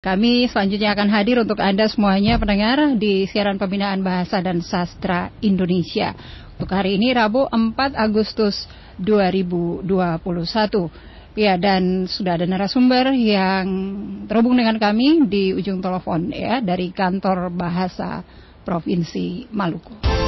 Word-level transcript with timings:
Kami 0.00 0.48
selanjutnya 0.48 0.96
akan 0.96 1.12
hadir 1.12 1.44
untuk 1.44 1.60
Anda 1.60 1.84
semuanya 1.84 2.40
pendengar 2.40 2.96
di 2.96 3.28
siaran 3.28 3.60
pembinaan 3.60 4.00
bahasa 4.00 4.40
dan 4.40 4.64
sastra 4.64 5.28
Indonesia. 5.44 6.16
Untuk 6.56 6.72
hari 6.72 6.96
ini 6.96 7.12
Rabu 7.12 7.44
4 7.44 7.76
Agustus 8.00 8.64
2021. 8.96 9.84
Ya, 11.36 11.60
dan 11.60 12.08
sudah 12.08 12.40
ada 12.40 12.48
narasumber 12.48 13.12
yang 13.12 13.68
terhubung 14.24 14.56
dengan 14.56 14.80
kami 14.80 15.28
di 15.28 15.52
ujung 15.52 15.84
telepon 15.84 16.32
ya 16.32 16.64
dari 16.64 16.96
kantor 16.96 17.52
bahasa 17.52 18.24
Provinsi 18.64 19.52
Maluku. 19.52 20.19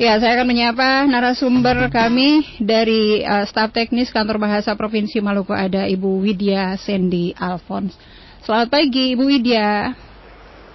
Ya, 0.00 0.16
saya 0.16 0.40
akan 0.40 0.48
menyapa 0.48 1.04
narasumber 1.04 1.92
kami 1.92 2.48
dari 2.56 3.20
uh, 3.28 3.44
staf 3.44 3.76
teknis 3.76 4.08
Kantor 4.08 4.40
Bahasa 4.40 4.72
Provinsi 4.72 5.20
Maluku 5.20 5.52
ada 5.52 5.84
Ibu 5.84 6.24
Widya 6.24 6.80
Sendi 6.80 7.36
Alfons. 7.36 7.92
Selamat 8.40 8.72
pagi 8.72 9.12
Ibu 9.12 9.24
Widya. 9.28 9.92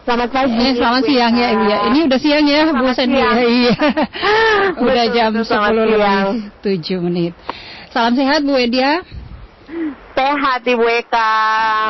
Selamat 0.06 0.30
pagi. 0.30 0.54
Eh, 0.54 0.74
selamat 0.78 1.02
Bu 1.02 1.10
siang 1.10 1.34
ya 1.34 1.48
Ibu 1.50 1.66
ya. 1.66 1.78
Ini 1.90 2.00
udah 2.06 2.20
siang 2.22 2.46
ya 2.46 2.62
selamat 2.70 2.86
Bu 2.86 2.94
Sendi. 2.94 3.18
Ya, 3.18 3.32
iya. 3.42 3.76
udah 4.86 5.06
jam 5.10 5.32
sepuluh 5.42 5.86
lebih 5.90 6.54
tujuh 6.62 7.00
menit. 7.02 7.34
Salam 7.90 8.14
sehat 8.14 8.46
Bu 8.46 8.54
Widya. 8.54 9.02
Sehat 10.16 10.62
Ibu 10.64 10.86
Eka. 10.88 11.36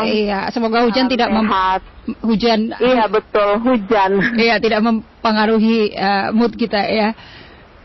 Iya, 0.10 0.50
semoga 0.50 0.82
hujan 0.82 1.06
Salam 1.06 1.14
tidak 1.14 1.30
sehat. 1.30 1.82
hujan. 2.26 2.60
Iya 2.82 3.06
betul, 3.06 3.50
hujan. 3.62 4.12
iya, 4.36 4.56
tidak 4.58 4.82
mempengaruhi 4.82 5.94
uh, 5.94 6.34
mood 6.34 6.58
kita 6.58 6.82
ya. 6.90 7.14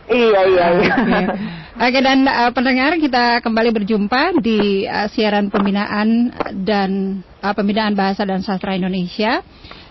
Iya 0.08 0.40
iya. 0.48 0.66
iya. 0.80 1.26
Oke 1.72 1.98
dan 2.04 2.28
uh, 2.28 2.50
pendengar 2.52 2.96
kita 3.00 3.40
kembali 3.40 3.70
berjumpa 3.72 4.36
di 4.44 4.84
uh, 4.84 5.08
siaran 5.08 5.48
pembinaan 5.48 6.32
dan 6.64 7.22
uh, 7.40 7.54
pembinaan 7.56 7.96
bahasa 7.96 8.28
dan 8.28 8.44
sastra 8.44 8.76
Indonesia 8.76 9.40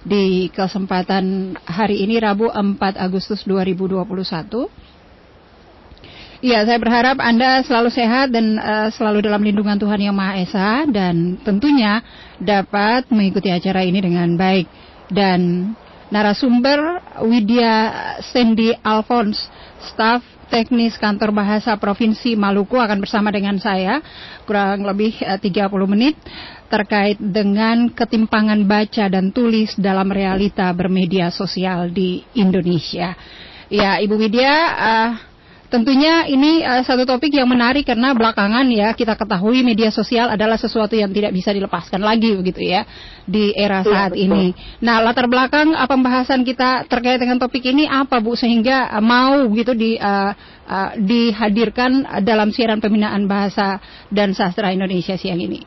di 0.01 0.49
kesempatan 0.49 1.57
hari 1.61 2.01
ini 2.05 2.17
Rabu 2.17 2.49
4 2.49 2.77
Agustus 2.97 3.45
2021. 3.45 4.80
Iya, 6.41 6.65
saya 6.65 6.81
berharap 6.81 7.21
Anda 7.21 7.61
selalu 7.61 7.93
sehat 7.93 8.33
dan 8.33 8.57
uh, 8.57 8.89
selalu 8.89 9.21
dalam 9.21 9.45
lindungan 9.45 9.77
Tuhan 9.77 10.01
Yang 10.01 10.17
Maha 10.17 10.33
Esa 10.41 10.69
dan 10.89 11.37
tentunya 11.45 12.01
dapat 12.41 13.05
mengikuti 13.13 13.53
acara 13.53 13.85
ini 13.85 14.01
dengan 14.01 14.33
baik. 14.33 14.65
Dan 15.05 15.69
narasumber 16.09 16.97
Widya 17.21 17.93
Sendi 18.25 18.73
Alphonse, 18.81 19.37
staf 19.93 20.25
teknis 20.49 20.97
kantor 20.97 21.29
bahasa 21.29 21.77
Provinsi 21.77 22.33
Maluku 22.33 22.73
akan 22.73 22.97
bersama 23.05 23.29
dengan 23.29 23.61
saya 23.61 24.01
kurang 24.49 24.81
lebih 24.81 25.21
uh, 25.21 25.37
30 25.37 25.69
menit 25.93 26.17
terkait 26.73 27.21
dengan 27.21 27.85
ketimpangan 27.93 28.65
baca 28.65 29.13
dan 29.13 29.29
tulis 29.29 29.77
dalam 29.77 30.09
realita 30.09 30.73
bermedia 30.73 31.29
sosial 31.29 31.93
di 31.93 32.25
Indonesia. 32.33 33.13
Ya, 33.69 34.01
Ibu 34.01 34.17
Widya, 34.17 34.53
uh, 34.73 35.30
Tentunya 35.71 36.27
ini 36.27 36.67
uh, 36.67 36.83
satu 36.83 37.07
topik 37.07 37.31
yang 37.31 37.47
menarik 37.47 37.87
karena 37.87 38.11
belakangan 38.11 38.67
ya 38.67 38.91
kita 38.91 39.15
ketahui 39.15 39.63
media 39.63 39.87
sosial 39.87 40.27
adalah 40.27 40.59
sesuatu 40.59 40.99
yang 40.99 41.07
tidak 41.15 41.31
bisa 41.31 41.55
dilepaskan 41.55 42.03
lagi 42.03 42.35
begitu 42.35 42.59
ya 42.59 42.83
di 43.23 43.55
era 43.55 43.79
saat 43.79 44.11
ya, 44.11 44.27
ini. 44.27 44.51
Nah 44.83 44.99
latar 44.99 45.31
belakang 45.31 45.71
uh, 45.71 45.87
pembahasan 45.87 46.43
kita 46.43 46.91
terkait 46.91 47.23
dengan 47.23 47.39
topik 47.39 47.63
ini 47.63 47.87
apa 47.87 48.19
Bu 48.19 48.35
sehingga 48.35 48.91
uh, 48.91 48.99
mau 48.99 49.47
gitu 49.55 49.71
di 49.71 49.95
uh, 49.95 50.35
uh, 50.67 50.91
dihadirkan 50.99 52.19
dalam 52.19 52.51
siaran 52.51 52.83
pembinaan 52.83 53.23
bahasa 53.31 53.79
dan 54.11 54.35
sastra 54.35 54.75
Indonesia 54.75 55.15
siang 55.15 55.39
ini. 55.39 55.63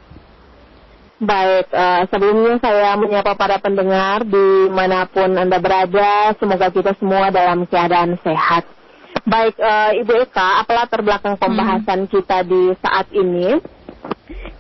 Baik, 1.17 1.73
uh, 1.73 2.05
sebelumnya 2.13 2.61
saya 2.61 2.93
menyapa 3.01 3.33
para 3.41 3.57
pendengar 3.57 4.21
di 4.29 4.69
mana 4.69 5.09
pun 5.09 5.33
Anda 5.33 5.57
berada, 5.57 6.37
semoga 6.37 6.69
kita 6.69 6.93
semua 7.01 7.33
dalam 7.33 7.65
keadaan 7.65 8.21
sehat. 8.21 8.84
Baik, 9.25 9.57
uh, 9.57 9.97
Ibu 10.05 10.29
Eka, 10.29 10.61
apalah 10.61 10.85
terbelakang 10.85 11.41
pembahasan 11.41 12.05
hmm. 12.05 12.11
kita 12.13 12.45
di 12.45 12.77
saat 12.77 13.09
ini? 13.09 13.57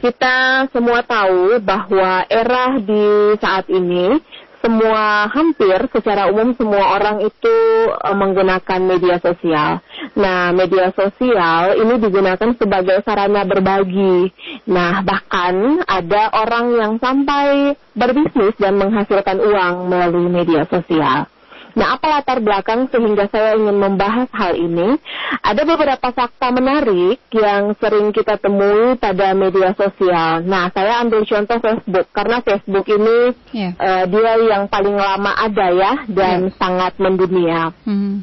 Kita 0.01 0.69
semua 0.73 1.05
tahu 1.05 1.61
bahwa 1.61 2.25
era 2.33 2.77
di 2.81 3.37
saat 3.41 3.69
ini 3.69 4.17
semua 4.65 5.29
hampir 5.29 5.77
secara 5.93 6.33
umum 6.33 6.57
semua 6.57 6.97
orang 6.97 7.21
itu 7.21 7.57
uh, 7.93 8.17
menggunakan 8.17 8.81
media 8.81 9.21
sosial. 9.21 9.85
Nah, 10.17 10.57
media 10.57 10.89
sosial 10.97 11.77
ini 11.85 12.01
digunakan 12.01 12.57
sebagai 12.57 13.05
sarana 13.05 13.45
berbagi. 13.45 14.33
Nah, 14.65 15.05
bahkan 15.05 15.85
ada 15.85 16.33
orang 16.41 16.73
yang 16.73 16.93
sampai 16.97 17.77
berbisnis 17.93 18.57
dan 18.57 18.81
menghasilkan 18.81 19.45
uang 19.45 19.93
melalui 19.93 20.33
media 20.33 20.65
sosial. 20.73 21.29
Nah, 21.75 21.99
apa 21.99 22.07
latar 22.07 22.39
belakang 22.39 22.87
sehingga 22.91 23.27
saya 23.31 23.59
ingin 23.59 23.75
membahas 23.75 24.31
hal 24.31 24.55
ini? 24.55 24.95
Ada 25.43 25.67
beberapa 25.67 26.15
fakta 26.15 26.55
menarik 26.55 27.19
yang 27.35 27.75
sering 27.83 28.15
kita 28.15 28.39
temui 28.39 28.95
pada 28.95 29.35
media 29.35 29.75
sosial. 29.75 30.47
Nah, 30.47 30.71
saya 30.71 31.03
ambil 31.03 31.27
contoh 31.27 31.59
Facebook 31.59 32.07
karena 32.15 32.39
Facebook 32.47 32.87
ini 32.87 33.19
yeah. 33.51 33.73
Ya. 33.75 33.81
uh, 33.81 34.05
dia 34.07 34.33
yang 34.55 34.69
paling 34.69 34.95
lama 34.95 35.33
ada 35.35 35.67
ya 35.73 35.93
dan 36.07 36.53
yeah. 36.53 36.55
sangat 36.61 36.95
mendunia. 37.03 37.75
Mm. 37.89 38.23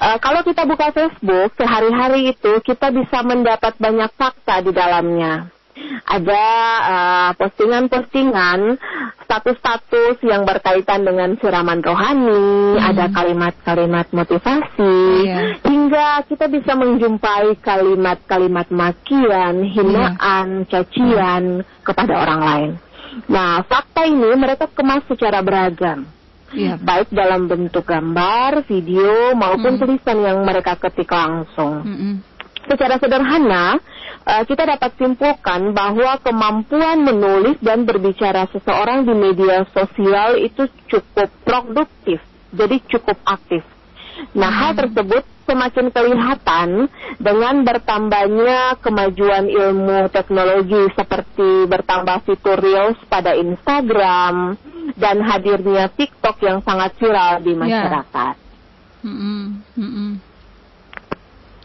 Uh, 0.00 0.16
kalau 0.18 0.40
kita 0.42 0.64
buka 0.64 0.90
Facebook 0.90 1.54
sehari-hari 1.60 2.32
itu 2.32 2.52
kita 2.64 2.88
bisa 2.90 3.20
mendapat 3.22 3.76
banyak 3.76 4.10
fakta 4.16 4.64
di 4.64 4.72
dalamnya 4.72 5.52
ada 6.06 6.44
uh, 6.86 7.30
postingan-postingan 7.34 8.78
status-status 9.26 10.22
yang 10.22 10.46
berkaitan 10.46 11.02
dengan 11.02 11.34
siraman 11.40 11.82
rohani, 11.82 12.78
hmm. 12.78 12.82
ada 12.82 13.10
kalimat-kalimat 13.10 14.06
motivasi, 14.14 14.96
yeah. 15.26 15.58
hingga 15.66 16.22
kita 16.30 16.46
bisa 16.46 16.78
menjumpai 16.78 17.58
kalimat-kalimat 17.58 18.70
makian, 18.70 19.66
hinaan, 19.66 20.62
yeah. 20.62 20.68
cacian 20.70 21.44
hmm. 21.64 21.82
kepada 21.82 22.12
orang 22.14 22.40
lain. 22.40 22.70
Nah, 23.26 23.62
fakta 23.66 24.06
ini 24.06 24.30
mereka 24.38 24.70
kemas 24.70 25.02
secara 25.10 25.42
beragam. 25.42 26.06
Yeah. 26.54 26.78
Baik 26.78 27.10
dalam 27.10 27.50
bentuk 27.50 27.82
gambar, 27.82 28.62
video, 28.70 29.34
maupun 29.34 29.74
hmm. 29.74 29.80
tulisan 29.82 30.18
yang 30.22 30.38
mereka 30.46 30.78
ketik 30.78 31.10
langsung. 31.10 31.82
Hmm. 31.82 32.16
Secara 32.64 32.96
sederhana, 32.96 33.76
uh, 34.24 34.42
kita 34.48 34.64
dapat 34.64 34.96
simpulkan 34.96 35.76
bahwa 35.76 36.16
kemampuan 36.24 37.04
menulis 37.04 37.60
dan 37.60 37.84
berbicara 37.84 38.48
seseorang 38.50 39.04
di 39.04 39.12
media 39.12 39.68
sosial 39.70 40.40
itu 40.40 40.64
cukup 40.88 41.28
produktif, 41.44 42.24
jadi 42.50 42.76
cukup 42.88 43.20
aktif. 43.28 43.62
Nah, 44.32 44.48
hmm. 44.48 44.60
hal 44.62 44.72
tersebut 44.78 45.24
semakin 45.44 45.92
kelihatan 45.92 46.88
dengan 47.20 47.54
bertambahnya 47.62 48.80
kemajuan 48.80 49.44
ilmu 49.52 50.08
teknologi 50.08 50.88
seperti 50.96 51.68
bertambah 51.68 52.24
fitur 52.24 52.56
Reels 52.56 52.96
pada 53.12 53.36
Instagram 53.36 54.56
dan 54.96 55.20
hadirnya 55.20 55.92
TikTok 55.92 56.40
yang 56.40 56.58
sangat 56.64 56.96
viral 56.96 57.44
di 57.44 57.52
ya. 57.52 57.60
masyarakat. 57.60 58.34
Yeah. 58.40 59.04
Mm 59.04 59.16
-mm. 59.20 59.42
Mm 59.76 59.90
-mm. 59.92 60.33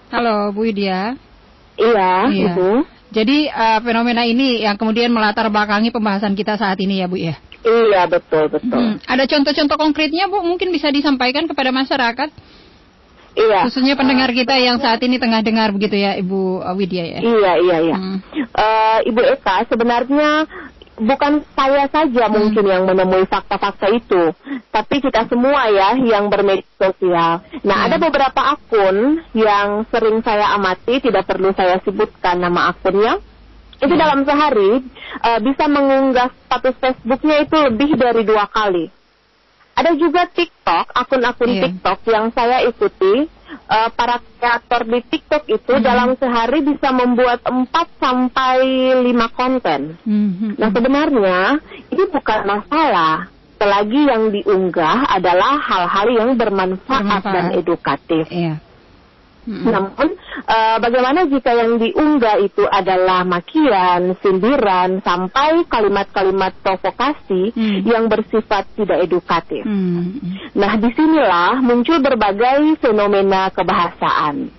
Halo 0.10 0.50
Bu 0.50 0.66
Widya. 0.66 1.14
Iya, 1.78 2.14
iya. 2.34 2.54
Ibu. 2.58 2.82
Jadi 3.14 3.50
uh, 3.50 3.80
fenomena 3.82 4.26
ini 4.26 4.62
yang 4.66 4.78
kemudian 4.78 5.14
melatar 5.14 5.50
belakangi 5.50 5.94
pembahasan 5.94 6.34
kita 6.34 6.58
saat 6.58 6.82
ini 6.82 7.02
ya 7.02 7.06
Bu 7.06 7.18
ya. 7.18 7.38
Iya 7.62 8.10
betul 8.10 8.50
betul. 8.50 8.74
Hmm. 8.74 8.98
Ada 9.06 9.30
contoh-contoh 9.30 9.78
konkretnya 9.78 10.26
Bu 10.26 10.42
mungkin 10.42 10.74
bisa 10.74 10.90
disampaikan 10.90 11.46
kepada 11.46 11.70
masyarakat. 11.70 12.30
Iya. 13.38 13.70
Khususnya 13.70 13.94
pendengar 13.94 14.34
kita 14.34 14.58
yang 14.58 14.82
saat 14.82 14.98
ini 15.06 15.22
tengah 15.22 15.46
dengar 15.46 15.70
begitu 15.70 15.94
ya 15.94 16.18
Ibu 16.18 16.66
Widya 16.74 17.06
ya. 17.06 17.20
Iya 17.22 17.52
iya 17.62 17.78
iya. 17.86 17.98
Hmm. 17.98 18.18
Uh, 18.50 19.00
Ibu 19.06 19.22
Eka 19.38 19.70
sebenarnya 19.70 20.50
bukan 21.00 21.42
saya 21.56 21.88
saja 21.88 22.28
hmm. 22.28 22.34
mungkin 22.36 22.66
yang 22.68 22.84
menemui 22.84 23.26
fakta-fakta 23.26 23.88
itu, 23.96 24.36
tapi 24.70 25.00
kita 25.00 25.26
semua 25.32 25.72
ya 25.72 25.96
yang 25.96 26.28
bermedia 26.28 26.68
sosial. 26.76 27.44
Nah, 27.64 27.78
hmm. 27.80 27.86
ada 27.90 27.98
beberapa 27.98 28.42
akun 28.56 29.24
yang 29.32 29.88
sering 29.90 30.20
saya 30.22 30.54
amati, 30.54 31.00
tidak 31.00 31.26
perlu 31.26 31.56
saya 31.56 31.80
sebutkan 31.82 32.44
nama 32.44 32.76
akunnya. 32.76 33.18
Itu 33.80 33.96
hmm. 33.96 34.04
dalam 34.04 34.20
sehari 34.28 34.84
uh, 35.24 35.40
bisa 35.40 35.66
mengunggah 35.72 36.30
status 36.48 36.76
Facebooknya 36.78 37.36
itu 37.48 37.56
lebih 37.56 37.90
dari 37.96 38.22
dua 38.28 38.46
kali. 38.52 38.92
Ada 39.80 39.96
juga 39.96 40.28
TikTok, 40.28 40.92
akun-akun 40.92 41.52
yeah. 41.56 41.64
TikTok 41.72 42.00
yang 42.12 42.36
saya 42.36 42.68
ikuti 42.68 43.32
uh, 43.70 43.90
para 43.94 44.18
kreator 44.42 44.82
di 44.90 45.00
TikTok 45.06 45.44
itu 45.46 45.72
mm 45.72 45.80
-hmm. 45.80 45.88
dalam 45.88 46.10
sehari 46.18 46.60
bisa 46.66 46.90
membuat 46.90 47.40
4 47.46 47.70
sampai 48.02 48.58
5 49.06 49.38
konten. 49.38 49.82
Mm 50.04 50.30
-hmm. 50.34 50.52
Nah, 50.58 50.70
sebenarnya 50.74 51.40
ini 51.94 52.04
bukan 52.10 52.40
masalah 52.50 53.30
selagi 53.60 54.02
yang 54.08 54.32
diunggah 54.32 55.12
adalah 55.12 55.60
hal-hal 55.60 56.08
yang 56.16 56.30
bermanfaat, 56.40 57.04
bermanfaat 57.04 57.34
dan 57.36 57.46
edukatif. 57.60 58.26
Iya. 58.32 58.69
Hmm. 59.50 59.66
Namun 59.66 60.14
uh, 60.46 60.78
bagaimana 60.78 61.26
jika 61.26 61.58
yang 61.58 61.82
diunggah 61.82 62.38
itu 62.38 62.70
adalah 62.70 63.26
makian, 63.26 64.14
sindiran, 64.22 65.02
sampai 65.02 65.66
kalimat-kalimat 65.66 66.54
provokasi 66.62 67.58
hmm. 67.58 67.82
yang 67.82 68.06
bersifat 68.06 68.70
tidak 68.78 69.10
edukatif. 69.10 69.66
Hmm. 69.66 70.22
Nah, 70.54 70.78
di 70.78 70.94
sinilah 70.94 71.66
muncul 71.66 71.98
berbagai 71.98 72.78
fenomena 72.78 73.50
kebahasaan. 73.50 74.54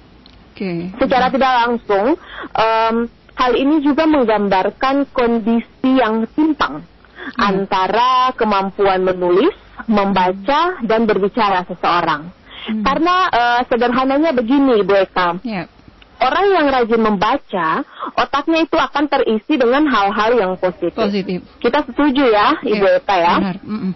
Okay. 0.58 0.90
Secara 0.98 1.30
tidak 1.30 1.52
langsung, 1.54 2.18
um, 2.58 2.94
hal 3.38 3.52
ini 3.54 3.86
juga 3.86 4.10
menggambarkan 4.10 5.06
kondisi 5.14 5.86
yang 5.86 6.26
timpang 6.34 6.82
hmm. 6.82 7.38
antara 7.38 8.34
kemampuan 8.34 9.06
menulis, 9.06 9.54
membaca, 9.86 10.82
dan 10.82 11.06
berbicara 11.06 11.62
seseorang. 11.70 12.39
Hmm. 12.68 12.82
Karena 12.84 13.14
uh, 13.32 13.60
sederhananya 13.64 14.30
begini, 14.36 14.84
Bu 14.84 14.94
Eka. 14.98 15.40
Yeah. 15.46 15.66
Orang 16.20 16.52
yang 16.52 16.68
rajin 16.68 17.00
membaca, 17.00 17.80
otaknya 18.12 18.68
itu 18.68 18.76
akan 18.76 19.08
terisi 19.08 19.56
dengan 19.56 19.88
hal-hal 19.88 20.36
yang 20.36 20.52
positif. 20.60 20.92
Positif. 20.92 21.40
Kita 21.56 21.80
setuju 21.88 22.28
ya, 22.28 22.60
Ibu 22.60 22.84
yeah. 22.84 23.00
Eka 23.00 23.16
ya. 23.16 23.34
Benar. 23.40 23.56
Mm 23.64 23.78
-mm. 23.80 23.92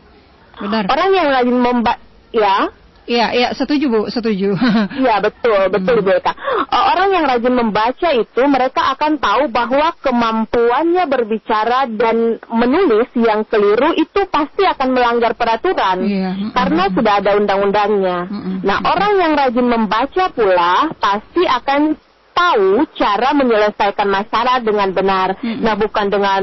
Benar. 0.54 0.82
Orang 0.88 1.08
yang 1.12 1.28
rajin 1.28 1.58
membaca, 1.60 2.00
ya. 2.32 2.56
Iya, 3.04 3.26
iya, 3.36 3.48
setuju 3.52 3.84
Bu, 3.92 4.00
setuju. 4.08 4.56
Iya, 5.04 5.20
betul, 5.20 5.68
betul 5.68 6.00
hmm. 6.00 6.06
Bu 6.06 6.10
Eka. 6.16 6.32
Orang 6.72 7.12
yang 7.12 7.24
rajin 7.28 7.54
membaca 7.54 8.08
itu 8.16 8.42
mereka 8.48 8.96
akan 8.96 9.20
tahu 9.20 9.52
bahwa 9.52 9.92
kemampuannya 10.00 11.04
berbicara 11.08 11.88
dan 11.88 12.40
menulis 12.48 13.08
yang 13.16 13.44
keliru 13.44 13.92
itu 13.96 14.24
pasti 14.32 14.64
akan 14.64 14.88
melanggar 14.96 15.36
peraturan 15.36 16.04
iya. 16.04 16.32
karena 16.56 16.88
hmm. 16.88 16.94
sudah 16.96 17.14
ada 17.20 17.30
undang-undangnya. 17.36 18.18
Hmm. 18.28 18.56
Nah, 18.64 18.78
orang 18.84 19.12
yang 19.20 19.32
rajin 19.36 19.68
membaca 19.68 20.24
pula 20.32 20.88
pasti 20.96 21.44
akan 21.44 21.96
tahu 22.34 22.82
cara 22.98 23.30
menyelesaikan 23.32 24.08
masalah 24.10 24.58
dengan 24.60 24.90
benar. 24.90 25.38
Hmm. 25.38 25.62
Nah, 25.62 25.74
bukan 25.78 26.06
dengan 26.10 26.42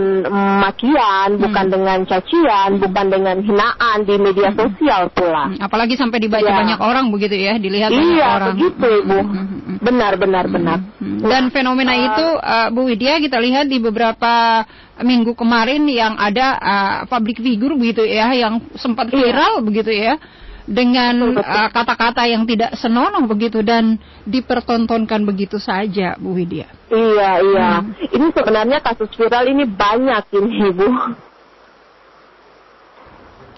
makian, 0.64 1.36
hmm. 1.36 1.42
bukan 1.44 1.66
dengan 1.68 2.00
cacian, 2.08 2.80
hmm. 2.80 2.82
bukan 2.88 3.06
dengan 3.12 3.38
hinaan 3.44 3.98
di 4.08 4.16
media 4.16 4.50
hmm. 4.56 4.58
sosial 4.58 5.12
pula. 5.12 5.52
Hmm. 5.52 5.60
Apalagi 5.60 6.00
sampai 6.00 6.24
dibaca 6.24 6.48
ya. 6.48 6.58
banyak 6.64 6.80
orang 6.80 7.12
begitu 7.12 7.36
ya, 7.36 7.60
dilihat 7.60 7.92
iya, 7.92 8.00
banyak 8.00 8.16
orang. 8.24 8.40
Iya, 8.40 8.56
begitu 8.56 8.88
Ibu. 9.04 9.20
Hmm. 9.20 9.78
Benar, 9.84 10.14
benar, 10.16 10.46
hmm. 10.48 10.56
benar. 10.56 10.78
Hmm. 10.98 11.20
Dan 11.22 11.44
fenomena 11.52 11.94
uh, 11.94 12.06
itu 12.08 12.26
uh, 12.40 12.68
Bu 12.72 12.82
Widya 12.88 13.20
kita 13.20 13.38
lihat 13.38 13.68
di 13.68 13.78
beberapa 13.84 14.64
minggu 15.04 15.36
kemarin 15.36 15.84
yang 15.92 16.16
ada 16.16 16.48
uh, 16.62 16.98
public 17.10 17.42
figure 17.42 17.76
begitu 17.76 18.06
ya 18.06 18.32
yang 18.38 18.62
sempat 18.78 19.10
iya. 19.10 19.18
viral 19.18 19.54
iya. 19.60 19.66
begitu 19.66 19.92
ya 19.92 20.14
dengan 20.72 21.36
uh, 21.36 21.70
kata-kata 21.70 22.24
uh, 22.24 22.32
yang 22.32 22.48
tidak 22.48 22.72
senonoh 22.80 23.28
begitu 23.28 23.60
dan 23.60 24.00
dipertontonkan 24.24 25.28
begitu 25.28 25.60
saja, 25.60 26.16
Bu 26.16 26.32
Widya. 26.32 26.72
Iya, 26.88 27.32
iya. 27.44 27.70
Hmm. 27.84 27.92
Ini 28.00 28.28
sebenarnya 28.32 28.80
kasus 28.80 29.12
viral 29.20 29.52
ini 29.52 29.68
banyak 29.68 30.24
ini, 30.32 30.72
Bu. 30.72 30.88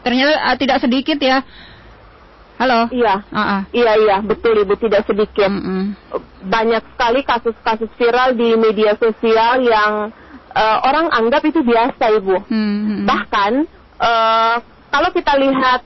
Ternyata 0.02 0.34
uh, 0.42 0.56
tidak 0.58 0.78
sedikit 0.82 1.22
ya. 1.22 1.46
Halo. 2.58 2.90
Iya. 2.90 3.22
Uh 3.30 3.38
-uh. 3.38 3.62
Iya, 3.70 3.94
iya, 4.02 4.18
betul 4.26 4.58
Ibu, 4.66 4.74
tidak 4.82 5.06
sedikit. 5.06 5.50
Mm 5.50 5.62
-mm. 5.62 5.84
Banyak 6.50 6.84
sekali 6.94 7.22
kasus-kasus 7.26 7.90
viral 7.98 8.34
di 8.34 8.58
media 8.58 8.98
sosial 8.98 9.62
yang 9.62 10.10
uh, 10.54 10.78
orang 10.86 11.14
anggap 11.14 11.46
itu 11.46 11.62
biasa, 11.62 12.04
Ibu. 12.22 12.46
Mm 12.50 12.74
-hmm. 12.74 13.00
Bahkan 13.06 13.52
uh, 14.02 14.56
kalau 14.94 15.10
kita 15.14 15.34
lihat 15.38 15.82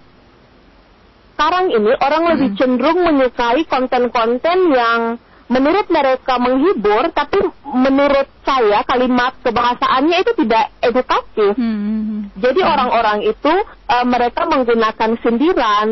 sekarang 1.37 1.69
ini 1.69 1.93
orang 2.01 2.21
hmm. 2.25 2.31
lebih 2.33 2.49
cenderung 2.57 2.97
menyukai 3.05 3.61
konten-konten 3.69 4.73
yang 4.73 5.21
menurut 5.53 5.85
mereka 5.93 6.41
menghibur, 6.41 7.13
tapi 7.13 7.37
menurut 7.61 8.25
saya 8.41 8.81
kalimat 8.89 9.37
kebahasaannya 9.45 10.17
itu 10.17 10.31
tidak 10.41 10.73
edukatif. 10.81 11.53
Hmm. 11.53 11.77
hmm, 11.77 12.01
hmm. 12.01 12.21
Jadi 12.41 12.59
hmm. 12.65 12.73
orang-orang 12.73 13.19
itu 13.21 13.53
uh, 13.85 14.05
mereka 14.09 14.49
menggunakan 14.49 15.13
sindiran, 15.21 15.87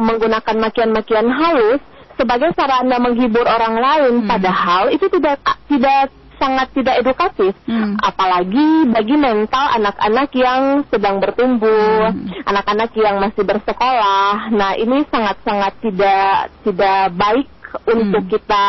menggunakan 0.00 0.56
makian-makian 0.56 1.28
halus 1.28 1.84
sebagai 2.16 2.56
sarana 2.56 2.96
menghibur 2.96 3.44
orang 3.44 3.76
lain, 3.76 4.24
hmm. 4.24 4.28
padahal 4.32 4.88
itu 4.88 5.04
tidak 5.12 5.36
tidak 5.68 6.08
sangat 6.42 6.74
tidak 6.74 6.98
edukatif, 7.06 7.54
hmm. 7.70 8.02
apalagi 8.02 8.90
bagi 8.90 9.14
mental 9.14 9.78
anak-anak 9.78 10.28
yang 10.34 10.82
sedang 10.90 11.22
bertumbuh, 11.22 12.10
hmm. 12.10 12.42
anak-anak 12.50 12.90
hmm. 12.90 12.98
yang 12.98 13.16
masih 13.22 13.46
bersekolah. 13.46 14.50
Nah, 14.50 14.74
ini 14.74 15.06
sangat-sangat 15.06 15.78
tidak 15.78 16.50
tidak 16.66 17.14
baik 17.14 17.46
untuk 17.86 18.26
hmm. 18.26 18.32
kita 18.34 18.64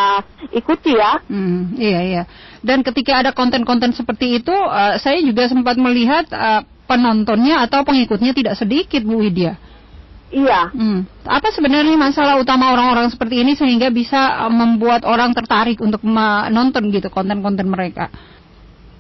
ikuti 0.54 0.94
ya. 0.94 1.18
Hmm, 1.26 1.74
iya 1.76 2.00
iya. 2.06 2.24
Dan 2.62 2.86
ketika 2.86 3.26
ada 3.26 3.34
konten-konten 3.34 3.92
seperti 3.92 4.38
itu, 4.38 4.54
uh, 4.54 4.96
saya 5.02 5.18
juga 5.26 5.50
sempat 5.50 5.76
melihat 5.76 6.30
uh, 6.30 6.62
penontonnya 6.86 7.66
atau 7.66 7.82
pengikutnya 7.82 8.38
tidak 8.38 8.56
sedikit, 8.56 9.02
Bu 9.02 9.20
Widya. 9.20 9.58
Iya. 10.34 10.74
Hmm. 10.74 11.06
Apa 11.30 11.54
sebenarnya 11.54 11.94
masalah 11.94 12.42
utama 12.42 12.74
orang-orang 12.74 13.14
seperti 13.14 13.46
ini 13.46 13.54
sehingga 13.54 13.94
bisa 13.94 14.50
uh, 14.50 14.52
membuat 14.52 15.06
orang 15.06 15.32
tertarik 15.38 15.78
untuk 15.78 16.02
menonton 16.02 16.90
gitu 16.90 17.14
konten-konten 17.14 17.70
mereka? 17.70 18.10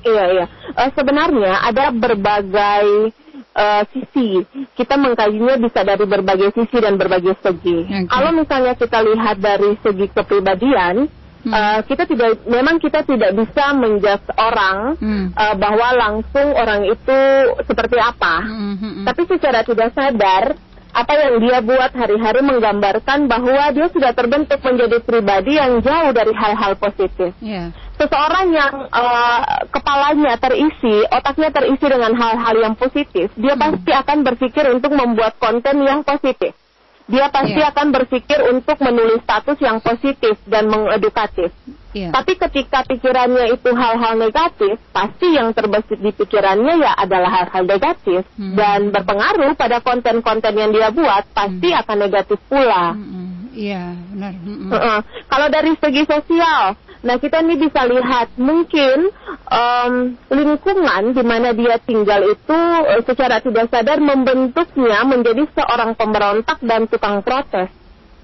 Iya 0.06 0.24
iya. 0.30 0.45
Uh, 0.77 0.89
sebenarnya 0.94 1.65
ada 1.65 1.89
berbagai 1.89 3.12
uh, 3.57 3.83
sisi. 3.89 4.45
Kita 4.77 4.94
mengkajinya 4.94 5.57
bisa 5.57 5.81
dari 5.81 6.06
berbagai 6.06 6.53
sisi 6.53 6.77
dan 6.77 7.01
berbagai 7.01 7.33
segi. 7.41 7.89
Okay. 7.89 8.06
Kalau 8.13 8.29
misalnya 8.29 8.77
kita 8.77 9.00
lihat 9.01 9.41
dari 9.41 9.74
segi 9.81 10.06
kepribadian, 10.13 11.09
hmm. 11.50 11.50
uh, 11.50 11.79
kita 11.88 12.06
tidak, 12.06 12.45
memang 12.45 12.77
kita 12.77 13.01
tidak 13.09 13.33
bisa 13.33 13.74
menjudge 13.74 14.27
orang 14.38 15.01
hmm. 15.01 15.25
uh, 15.33 15.56
bahwa 15.57 15.88
langsung 15.97 16.53
orang 16.53 16.86
itu 16.86 17.19
seperti 17.65 17.97
apa. 17.97 18.36
Hmm. 18.45 18.75
Hmm. 18.77 18.91
hmm. 19.01 19.06
Tapi 19.09 19.21
secara 19.25 19.65
tidak 19.65 19.89
sadar 19.97 20.53
apa 20.94 21.13
yang 21.18 21.42
dia 21.42 21.57
buat 21.66 21.92
hari-hari 21.92 22.45
menggambarkan 22.45 23.25
bahwa 23.25 23.66
dia 23.74 23.90
sudah 23.90 24.13
terbentuk 24.13 24.62
menjadi 24.62 25.01
pribadi 25.01 25.57
yang 25.57 25.81
jauh 25.81 26.13
dari 26.13 26.34
hal-hal 26.38 26.78
positif. 26.78 27.34
Yeah. 27.42 27.74
Seseorang 27.98 28.54
yang 28.54 28.90
uh, 28.94 29.42
kepalanya 29.74 30.38
terisi, 30.38 31.06
otaknya 31.10 31.50
terisi 31.50 31.86
dengan 31.86 32.13
hal-hal 32.13 32.56
yang 32.62 32.75
positif, 32.78 33.34
dia 33.34 33.54
hmm. 33.57 33.62
pasti 33.62 33.92
akan 33.94 34.18
berpikir 34.22 34.66
untuk 34.69 34.94
membuat 34.94 35.38
konten 35.42 35.81
yang 35.81 36.06
positif. 36.06 36.54
Dia 37.03 37.27
pasti 37.27 37.59
yeah. 37.59 37.71
akan 37.71 37.88
berpikir 37.91 38.39
untuk 38.47 38.79
menulis 38.79 39.19
status 39.27 39.59
yang 39.59 39.83
positif 39.83 40.39
dan 40.47 40.71
mengedukatif. 40.71 41.51
Yeah. 41.94 42.09
Tapi 42.09 42.39
ketika 42.39 42.81
pikirannya 42.88 43.53
itu 43.53 43.69
hal-hal 43.75 44.17
negatif, 44.17 44.81
pasti 44.89 45.35
yang 45.35 45.53
terbesit 45.53 46.00
di 46.00 46.09
pikirannya 46.09 46.79
ya 46.81 46.95
adalah 46.97 47.43
hal-hal 47.43 47.69
negatif 47.69 48.25
hmm. 48.39 48.55
dan 48.57 48.89
berpengaruh 48.89 49.53
pada 49.53 49.83
konten-konten 49.83 50.57
yang 50.57 50.72
dia 50.72 50.89
buat 50.89 51.27
pasti 51.36 51.69
hmm. 51.69 51.81
akan 51.86 51.98
negatif 52.01 52.39
pula. 52.50 52.98
Hmm. 52.98 53.51
Iya, 53.53 53.83
hmm. 53.93 54.05
benar. 54.15 54.33
Hmm. 54.33 54.69
Uh 54.72 54.75
-uh. 54.79 55.00
Kalau 55.29 55.48
dari 55.53 55.72
segi 55.77 56.03
sosial, 56.10 56.63
nah 57.03 57.19
kita 57.19 57.43
ini 57.43 57.60
bisa 57.60 57.83
lihat 57.83 58.31
mungkin 58.39 59.12
um, 59.51 59.93
lingkungan 60.31 61.13
di 61.13 61.24
mana 61.24 61.51
dia 61.51 61.77
tinggal 61.83 62.24
itu 62.25 62.57
uh, 62.57 63.03
secara 63.03 63.43
tidak 63.43 63.67
sadar 63.69 64.00
membentuknya 64.00 65.03
menjadi 65.03 65.43
seorang 65.53 65.93
pemberontak 66.00 66.63
dan 66.63 66.88
tukang 66.88 67.22
protes. 67.22 67.69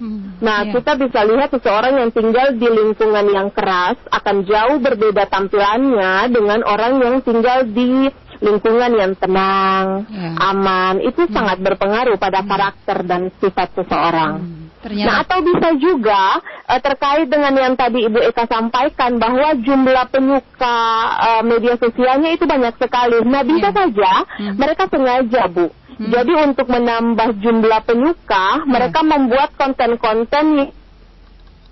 Hmm, 0.00 0.40
nah, 0.40 0.64
yeah. 0.64 0.72
kita 0.80 0.96
bisa 0.96 1.20
lihat 1.28 1.52
seseorang 1.52 2.00
yang 2.00 2.08
tinggal 2.08 2.56
di 2.56 2.64
lingkungan 2.64 3.26
yang 3.36 3.52
keras 3.52 4.00
akan 4.08 4.48
jauh 4.48 4.80
berbeda 4.80 5.28
tampilannya 5.28 6.24
dengan 6.32 6.64
orang 6.64 7.04
yang 7.04 7.16
tinggal 7.20 7.68
di 7.68 8.08
lingkungan 8.40 8.96
yang 8.96 9.12
tenang, 9.20 10.08
yeah. 10.08 10.40
aman. 10.40 11.04
Itu 11.04 11.28
hmm. 11.28 11.32
sangat 11.36 11.60
berpengaruh 11.60 12.16
pada 12.16 12.40
hmm. 12.40 12.48
karakter 12.48 12.98
dan 13.04 13.28
sifat 13.44 13.76
seseorang. 13.76 14.32
Hmm. 14.40 14.69
Ternyata... 14.80 15.08
Nah, 15.12 15.16
atau 15.20 15.38
bisa 15.44 15.68
juga 15.76 16.40
uh, 16.40 16.80
terkait 16.80 17.28
dengan 17.28 17.52
yang 17.52 17.74
tadi 17.76 18.08
Ibu 18.08 18.18
Eka 18.32 18.48
sampaikan 18.48 19.20
bahwa 19.20 19.52
jumlah 19.60 20.08
penyuka 20.08 20.78
uh, 21.20 21.42
media 21.44 21.76
sosialnya 21.76 22.32
itu 22.32 22.48
banyak 22.48 22.74
sekali. 22.80 23.20
Nah, 23.28 23.44
bisa 23.44 23.68
yeah. 23.68 23.76
saja 23.76 24.12
hmm. 24.40 24.56
mereka 24.56 24.88
sengaja, 24.88 25.44
Bu 25.52 25.68
Hmm. 26.00 26.08
Jadi 26.08 26.32
untuk 26.32 26.64
menambah 26.72 27.36
jumlah 27.44 27.84
penyuka, 27.84 28.64
hmm. 28.64 28.72
mereka 28.72 29.04
membuat 29.04 29.52
konten-konten 29.52 30.72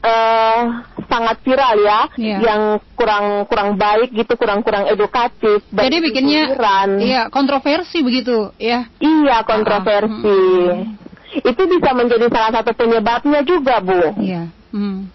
uh, 0.04 0.62
sangat 1.08 1.40
viral 1.40 1.76
ya, 1.80 2.00
yeah. 2.20 2.38
yang 2.44 2.62
kurang 2.92 3.48
kurang 3.48 3.80
baik 3.80 4.12
gitu, 4.12 4.36
kurang 4.36 4.60
kurang 4.60 4.84
edukatif. 4.84 5.64
Jadi 5.72 5.96
bikinnya, 6.04 6.52
iya 7.00 7.32
kontroversi 7.32 8.04
begitu, 8.04 8.52
ya? 8.60 8.84
Iya 9.00 9.48
kontroversi. 9.48 10.28
Uh, 10.28 10.76
hmm. 10.84 11.07
Itu 11.32 11.62
bisa 11.68 11.90
menjadi 11.92 12.26
salah 12.32 12.52
satu 12.60 12.72
penyebabnya 12.72 13.40
juga, 13.44 13.80
bu. 13.84 14.16
Iya. 14.20 14.48
Hmm. 14.72 15.12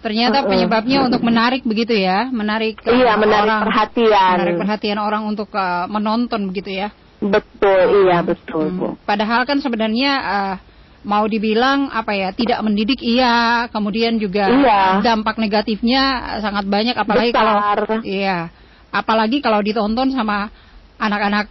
Ternyata 0.00 0.48
penyebabnya 0.48 1.04
uh, 1.04 1.06
untuk 1.12 1.20
menarik 1.20 1.60
begitu 1.60 1.92
ya, 1.92 2.32
menarik 2.32 2.80
iya, 2.88 3.20
menarik 3.20 3.44
orang, 3.44 3.62
perhatian, 3.68 4.36
menarik 4.40 4.56
perhatian 4.64 4.98
orang 4.98 5.22
untuk 5.28 5.52
uh, 5.52 5.84
menonton 5.92 6.48
begitu 6.48 6.72
ya. 6.72 6.88
Betul, 7.20 8.08
iya 8.08 8.24
betul, 8.24 8.72
hmm. 8.72 9.04
Padahal 9.04 9.44
kan 9.44 9.60
sebenarnya 9.60 10.12
uh, 10.24 10.54
mau 11.00 11.24
dibilang 11.24 11.88
apa 11.88 12.12
ya 12.12 12.28
tidak 12.36 12.60
mendidik 12.60 13.00
iya 13.00 13.64
kemudian 13.72 14.20
juga 14.20 14.52
iya. 14.52 15.00
dampak 15.00 15.40
negatifnya 15.40 16.36
sangat 16.44 16.68
banyak 16.68 16.92
apalagi 16.92 17.32
Besar. 17.32 17.40
kalau 17.40 17.56
iya 18.04 18.52
apalagi 18.92 19.40
kalau 19.40 19.64
ditonton 19.64 20.12
sama 20.12 20.52
anak-anak 21.00 21.48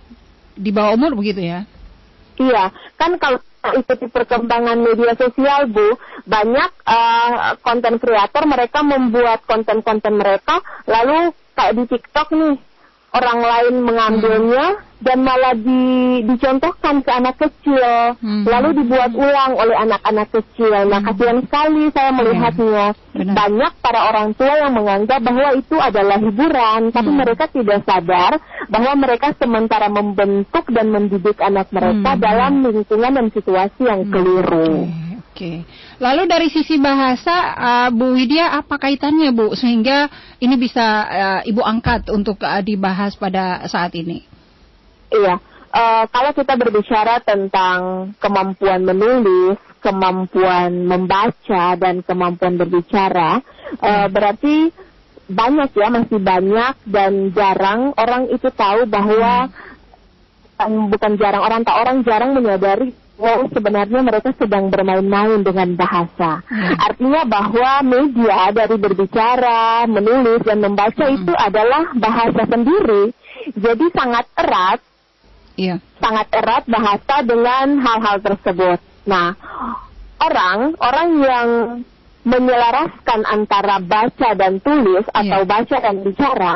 di 0.53 0.70
bawah 0.70 0.94
umur 0.94 1.18
begitu 1.18 1.41
ya 1.41 1.65
iya 2.38 2.70
kan 2.94 3.18
kalau 3.18 3.41
ikuti 3.60 4.06
perkembangan 4.08 4.80
media 4.80 5.13
sosial 5.16 5.68
Bu. 5.68 5.98
Banyak 6.24 6.72
konten 7.66 7.96
uh, 7.98 8.01
kreator 8.01 8.44
mereka 8.48 8.80
membuat 8.86 9.44
konten-konten 9.44 10.16
mereka 10.16 10.62
lalu 10.86 11.34
kayak 11.58 11.74
di 11.75 11.84
TikTok 11.92 12.28
nih 12.32 12.56
orang 13.10 13.39
lain 13.42 13.75
mengambilnya 13.82 14.66
hmm. 14.78 14.84
dan 15.01 15.18
malah 15.24 15.56
di, 15.56 15.82
dicontohkan 16.28 17.01
ke 17.01 17.10
anak 17.10 17.36
kecil, 17.39 18.20
hmm. 18.20 18.46
lalu 18.46 18.84
dibuat 18.84 19.12
ulang 19.16 19.58
oleh 19.58 19.75
anak-anak 19.80 20.28
kecil. 20.30 20.70
Nah, 20.86 21.01
hmm. 21.01 21.08
kasihan 21.10 21.39
sekali 21.42 21.84
saya 21.96 22.12
melihatnya. 22.13 22.86
Hmm. 22.94 23.36
Banyak 23.36 23.74
para 23.82 24.00
orang 24.13 24.38
tua 24.38 24.54
yang 24.62 24.74
menganggap 24.78 25.20
bahwa 25.25 25.50
itu 25.58 25.75
adalah 25.82 26.18
hiburan, 26.22 26.82
tapi 26.94 27.10
hmm. 27.10 27.20
mereka 27.20 27.44
tidak 27.50 27.80
sadar 27.84 28.38
bahwa 28.70 28.94
mereka 28.96 29.34
sementara 29.42 29.88
membentuk 29.89 30.70
dan 30.70 30.94
mendidik 30.94 31.42
anak 31.42 31.68
mereka 31.74 32.16
hmm. 32.16 32.22
dalam 32.22 32.54
lingkungan 32.62 33.12
dan 33.18 33.28
situasi 33.34 33.82
yang 33.82 34.06
hmm. 34.06 34.12
keliru. 34.13 34.86
Okay. 34.86 35.09
Oke. 35.39 35.63
Lalu 36.03 36.27
dari 36.27 36.51
sisi 36.51 36.75
bahasa, 36.75 37.55
uh, 37.55 37.89
Bu 37.96 38.12
Widya, 38.12 38.60
apa 38.60 38.75
kaitannya 38.75 39.31
Bu 39.31 39.55
sehingga 39.55 40.12
ini 40.43 40.60
bisa 40.60 40.84
uh, 41.08 41.41
Ibu 41.48 41.63
angkat 41.63 42.12
untuk 42.12 42.43
uh, 42.43 42.60
dibahas 42.60 43.15
pada 43.15 43.63
saat 43.72 43.96
ini? 43.96 44.19
Iya. 45.08 45.39
Uh, 45.72 46.03
kalau 46.12 46.36
kita 46.36 46.60
berbicara 46.60 47.24
tentang 47.24 48.12
kemampuan 48.19 48.84
menulis, 48.84 49.55
kemampuan 49.79 50.84
membaca 50.84 51.79
dan 51.79 52.03
kemampuan 52.03 52.60
berbicara, 52.60 53.39
uh, 53.79 54.12
berarti 54.12 54.75
banyak 55.31 55.72
ya 55.72 55.88
masih 55.88 56.19
banyak 56.19 56.75
dan 56.84 57.31
jarang 57.31 57.96
orang 57.96 58.27
itu 58.27 58.51
tahu 58.51 58.91
bahwa 58.91 59.48
hmm. 60.60 60.91
bukan 60.91 61.15
jarang 61.15 61.48
orang 61.48 61.63
tak 61.63 61.79
orang 61.79 62.03
jarang 62.03 62.36
menyadari 62.36 62.91
oh 63.19 63.45
sebenarnya 63.51 63.99
mereka 63.99 64.31
sedang 64.39 64.71
bermain-main 64.71 65.43
dengan 65.43 65.75
bahasa. 65.75 66.39
Hmm. 66.47 66.75
Artinya 66.79 67.21
bahwa 67.27 67.71
media 67.83 68.49
dari 68.55 68.77
berbicara, 68.79 69.85
menulis 69.85 70.41
dan 70.47 70.63
membaca 70.63 71.05
hmm. 71.05 71.15
itu 71.19 71.33
adalah 71.35 71.91
bahasa 71.99 72.47
sendiri. 72.47 73.11
Jadi 73.59 73.85
sangat 73.91 74.25
erat, 74.39 74.79
yeah. 75.59 75.77
sangat 75.99 76.27
erat 76.31 76.63
bahasa 76.65 77.15
dengan 77.27 77.79
hal-hal 77.83 78.17
tersebut. 78.23 78.79
Nah, 79.03 79.35
orang 80.23 80.75
orang 80.79 81.09
yang 81.19 81.49
menyelaraskan 82.23 83.23
antara 83.27 83.79
baca 83.79 84.29
dan 84.35 84.59
tulis 84.59 85.07
atau 85.11 85.39
yeah. 85.43 85.47
baca 85.47 85.77
dan 85.79 85.95
bicara 86.03 86.55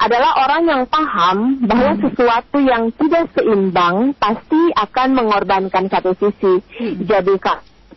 adalah 0.00 0.32
orang 0.48 0.62
yang 0.64 0.82
paham 0.88 1.60
bahwa 1.68 1.92
hmm. 1.92 2.00
sesuatu 2.08 2.56
yang 2.64 2.88
tidak 2.96 3.28
seimbang 3.36 4.16
pasti 4.16 4.72
akan 4.72 5.08
mengorbankan 5.12 5.92
satu 5.92 6.16
sisi. 6.16 6.64
Hmm. 6.80 7.04
Jadi 7.04 7.36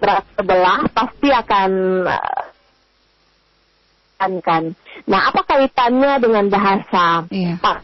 berat 0.03 0.27
sebelah 0.35 0.83
pasti 0.91 1.31
akan 1.31 1.71
uh, 2.03 2.43
kan. 4.43 4.75
Nah, 5.07 5.31
apa 5.31 5.41
kaitannya 5.47 6.19
dengan 6.19 6.51
bahasa? 6.51 7.23
Yeah. 7.31 7.59
Pak, 7.59 7.83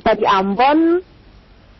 kita 0.00 0.12
di 0.20 0.24
Ambon 0.24 1.04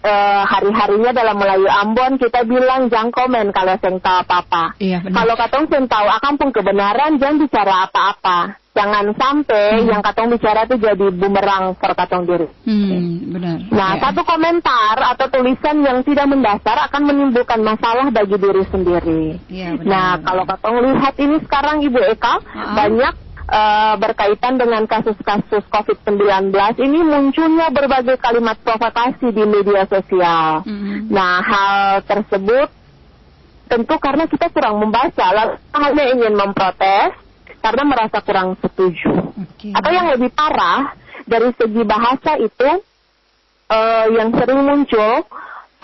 uh, 0.04 0.42
hari-harinya 0.44 1.16
dalam 1.16 1.40
Melayu 1.40 1.68
Ambon 1.72 2.20
kita 2.20 2.44
bilang 2.44 2.92
jangan 2.92 3.12
komen 3.12 3.48
kalau 3.52 3.80
saya 3.80 3.96
tahu 3.96 4.16
apa-apa. 4.28 4.76
Iya, 4.76 5.08
kalau 5.08 5.34
katong 5.40 5.72
saya 5.72 5.88
tahu 5.88 6.08
akan 6.20 6.32
pun 6.36 6.48
kebenaran 6.52 7.16
jangan 7.16 7.36
bicara 7.40 7.88
apa-apa 7.88 8.67
jangan 8.78 9.10
sampai 9.18 9.82
hmm. 9.82 9.88
yang 9.90 10.00
katong 10.06 10.30
bicara 10.30 10.62
itu 10.70 10.78
jadi 10.78 11.06
bumerang 11.10 11.74
per 11.74 11.98
katong 11.98 12.22
diri. 12.30 12.46
Hmm, 12.62 13.34
benar. 13.34 13.58
Nah, 13.74 13.90
ya. 13.98 14.00
satu 14.06 14.22
komentar 14.22 14.94
atau 15.18 15.26
tulisan 15.26 15.82
yang 15.82 16.06
tidak 16.06 16.30
mendasar 16.30 16.78
akan 16.86 17.02
menimbulkan 17.10 17.58
masalah 17.66 18.06
bagi 18.14 18.38
diri 18.38 18.62
sendiri. 18.70 19.24
Ya, 19.50 19.74
benar, 19.74 19.82
nah, 19.82 20.10
benar. 20.14 20.26
kalau 20.30 20.44
katong 20.46 20.76
lihat 20.86 21.14
ini 21.18 21.36
sekarang 21.42 21.76
Ibu 21.82 22.00
Eka 22.14 22.34
uh 22.38 22.38
-huh. 22.38 22.74
banyak 22.78 23.14
uh, 23.50 23.94
berkaitan 23.98 24.54
dengan 24.60 24.86
kasus-kasus 24.86 25.64
COVID-19 25.66 26.54
ini 26.78 26.98
munculnya 27.02 27.74
berbagai 27.74 28.20
kalimat 28.22 28.56
provokasi 28.62 29.34
di 29.34 29.42
media 29.42 29.88
sosial. 29.90 30.62
Hmm. 30.62 31.10
Nah, 31.10 31.42
hal 31.42 32.06
tersebut 32.06 32.70
tentu 33.68 33.94
karena 34.00 34.24
kita 34.24 34.48
kurang 34.48 34.80
membaca, 34.80 35.26
lalu 35.34 35.60
hanya 35.76 36.04
ingin 36.16 36.34
memprotes 36.38 37.27
karena 37.68 37.84
merasa 37.84 38.24
kurang 38.24 38.56
setuju. 38.64 39.12
Okay. 39.36 39.76
Atau 39.76 39.92
yang 39.92 40.08
lebih 40.08 40.32
parah 40.32 40.96
dari 41.28 41.52
segi 41.52 41.84
bahasa 41.84 42.40
itu 42.40 42.80
uh, 43.68 44.06
yang 44.08 44.32
sering 44.32 44.64
muncul, 44.64 45.28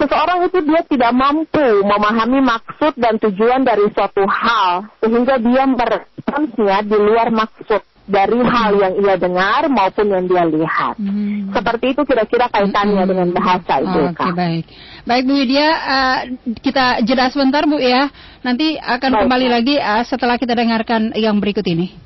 seseorang 0.00 0.48
itu 0.48 0.64
dia 0.64 0.80
tidak 0.88 1.12
mampu 1.12 1.84
memahami 1.84 2.40
maksud 2.40 2.96
dan 2.96 3.20
tujuan 3.20 3.68
dari 3.68 3.84
suatu 3.92 4.24
hal 4.24 4.88
sehingga 5.04 5.36
dia 5.36 5.68
meresponsnya 5.68 6.88
di 6.88 6.96
luar 6.96 7.28
maksud 7.28 7.84
dari 8.04 8.36
hal 8.36 8.72
yang 8.76 8.94
ia 9.00 9.16
dengar 9.16 9.64
maupun 9.72 10.12
yang 10.12 10.24
dia 10.28 10.44
lihat. 10.44 10.96
Hmm. 11.00 11.48
Seperti 11.56 11.96
itu 11.96 12.02
kira-kira 12.04 12.52
kaitannya 12.52 13.02
hmm. 13.04 13.10
dengan 13.10 13.28
bahasa 13.32 13.80
itu. 13.80 14.00
Oke 14.12 14.20
okay, 14.20 14.32
baik, 14.36 14.64
baik 15.08 15.22
Bu 15.24 15.34
Widya, 15.40 15.68
uh, 15.72 16.18
kita 16.60 17.00
jeda 17.00 17.32
sebentar 17.32 17.64
Bu 17.64 17.80
ya. 17.80 18.12
Nanti 18.44 18.76
akan 18.76 19.10
baik, 19.10 19.20
kembali 19.24 19.46
lagi 19.48 19.74
uh, 19.80 20.04
setelah 20.04 20.36
kita 20.36 20.52
dengarkan 20.52 21.16
yang 21.16 21.40
berikut 21.40 21.64
ini. 21.64 21.96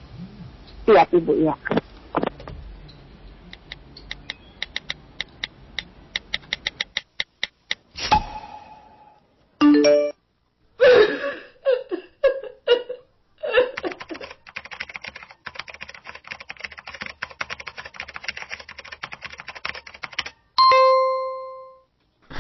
Siap 0.87 1.11
Ibu 1.11 1.33
ya. 1.43 1.55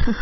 Aku 0.08 0.16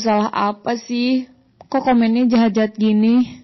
salah 0.00 0.32
apa 0.32 0.80
sih? 0.80 1.28
Kok 1.68 1.84
komennya 1.84 2.24
jahat-jahat 2.32 2.80
gini? 2.80 3.43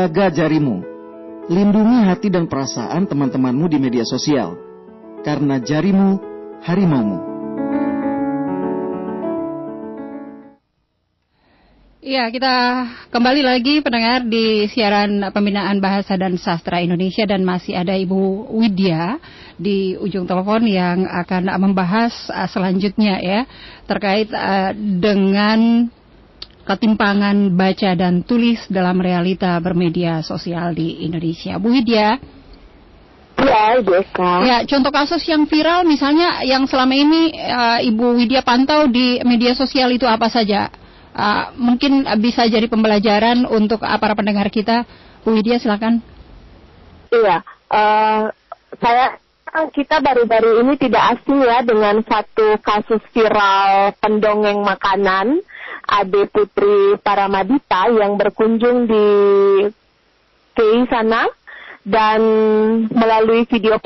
Jaga 0.00 0.32
jarimu. 0.32 0.80
Lindungi 1.52 2.08
hati 2.08 2.32
dan 2.32 2.48
perasaan 2.48 3.04
teman-temanmu 3.04 3.68
di 3.68 3.76
media 3.76 4.00
sosial. 4.00 4.56
Karena 5.20 5.60
jarimu 5.60 6.16
harimaumu. 6.64 7.20
Ya, 12.00 12.32
kita 12.32 12.88
kembali 13.12 13.44
lagi 13.44 13.84
pendengar 13.84 14.24
di 14.24 14.72
siaran 14.72 15.20
pembinaan 15.36 15.84
bahasa 15.84 16.16
dan 16.16 16.40
sastra 16.40 16.80
Indonesia 16.80 17.28
dan 17.28 17.44
masih 17.44 17.76
ada 17.76 17.92
Ibu 17.92 18.56
Widya 18.56 19.20
di 19.60 20.00
ujung 20.00 20.24
telepon 20.24 20.64
yang 20.64 21.04
akan 21.04 21.60
membahas 21.60 22.16
uh, 22.32 22.48
selanjutnya 22.48 23.20
ya 23.20 23.40
terkait 23.84 24.32
uh, 24.32 24.72
dengan 24.72 25.92
ketimpangan 26.68 27.56
baca 27.56 27.96
dan 27.96 28.22
tulis 28.22 28.60
dalam 28.68 29.00
realita 29.00 29.56
bermedia 29.58 30.20
sosial 30.20 30.76
di 30.76 31.04
Indonesia. 31.04 31.56
Bu 31.56 31.72
Widya. 31.72 32.20
Ya, 33.40 33.80
Ibu 33.80 33.92
Eka. 34.04 34.32
Ya, 34.44 34.58
contoh 34.68 34.92
kasus 34.92 35.24
yang 35.24 35.48
viral 35.48 35.88
misalnya 35.88 36.44
yang 36.44 36.68
selama 36.68 36.92
ini 36.92 37.32
uh, 37.32 37.80
Ibu 37.80 38.20
Widya 38.20 38.44
pantau 38.44 38.84
di 38.84 39.16
media 39.24 39.56
sosial 39.56 39.88
itu 39.96 40.04
apa 40.04 40.28
saja? 40.28 40.68
uh, 41.14 41.54
mungkin 41.58 42.06
bisa 42.22 42.46
jadi 42.46 42.66
pembelajaran 42.70 43.46
untuk 43.48 43.82
para 43.82 44.14
pendengar 44.14 44.48
kita. 44.52 44.86
Bu 45.20 45.36
Widya 45.36 45.60
silakan. 45.60 46.00
Iya, 47.10 47.42
uh, 47.68 48.30
saya 48.78 49.18
kita 49.74 49.98
baru-baru 49.98 50.62
ini 50.62 50.78
tidak 50.78 51.18
asing 51.18 51.42
ya 51.42 51.60
dengan 51.66 52.00
satu 52.06 52.54
kasus 52.62 53.02
viral 53.10 53.92
pendongeng 53.98 54.62
makanan 54.62 55.42
Ade 55.90 56.30
Putri 56.30 56.96
Paramadita 57.02 57.90
yang 57.90 58.14
berkunjung 58.14 58.86
di 58.86 59.06
KI 60.54 60.80
sana 60.90 61.26
dan 61.86 62.20
melalui 62.92 63.48
video 63.48 63.80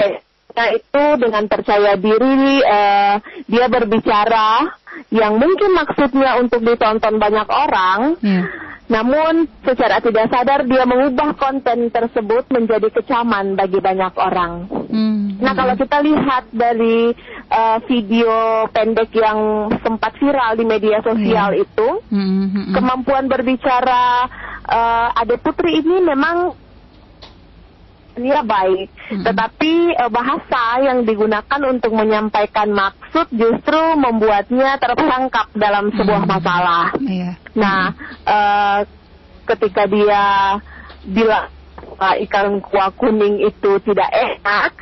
itu 0.54 1.04
dengan 1.18 1.50
percaya 1.50 1.98
diri 1.98 2.62
uh, 2.62 3.18
dia 3.50 3.66
berbicara 3.66 4.70
yang 5.10 5.34
mungkin 5.42 5.74
maksudnya 5.74 6.38
untuk 6.38 6.62
ditonton 6.62 7.18
banyak 7.18 7.48
orang, 7.50 8.14
yeah. 8.22 8.46
namun 8.86 9.50
secara 9.66 9.98
tidak 9.98 10.30
sadar 10.30 10.62
dia 10.62 10.86
mengubah 10.86 11.34
konten 11.34 11.90
tersebut 11.90 12.46
menjadi 12.54 12.86
kecaman 12.94 13.58
bagi 13.58 13.82
banyak 13.82 14.14
orang. 14.14 14.70
Mm. 14.70 15.42
Nah 15.42 15.52
kalau 15.58 15.74
kita 15.74 15.98
lihat 15.98 16.46
dari 16.54 17.10
uh, 17.50 17.78
video 17.90 18.66
pendek 18.70 19.10
yang 19.18 19.66
sempat 19.82 20.14
viral 20.22 20.54
di 20.54 20.62
media 20.62 21.02
sosial 21.02 21.58
yeah. 21.58 21.64
itu, 21.66 21.88
mm-hmm. 22.14 22.70
kemampuan 22.78 23.26
berbicara 23.26 24.30
uh, 24.70 25.18
Ade 25.18 25.42
Putri 25.42 25.82
ini 25.82 25.98
memang 25.98 26.54
dia 28.14 28.40
baik, 28.46 28.88
hmm. 29.10 29.24
tetapi 29.26 29.72
uh, 29.98 30.10
bahasa 30.10 30.62
yang 30.82 31.02
digunakan 31.02 31.60
untuk 31.66 31.92
menyampaikan 31.92 32.70
maksud 32.70 33.26
justru 33.34 33.82
membuatnya 33.98 34.78
terperangkap 34.78 35.50
dalam 35.54 35.90
sebuah 35.92 36.22
hmm. 36.24 36.30
masalah. 36.30 36.84
Yeah. 37.02 37.34
Nah, 37.54 37.94
uh, 38.26 38.78
ketika 39.44 39.84
dia 39.90 40.24
bilang 41.04 41.50
uh, 41.98 42.14
ikan 42.26 42.62
kuah 42.64 42.90
kuning 42.94 43.44
itu 43.44 43.78
tidak 43.84 44.10
enak, 44.10 44.72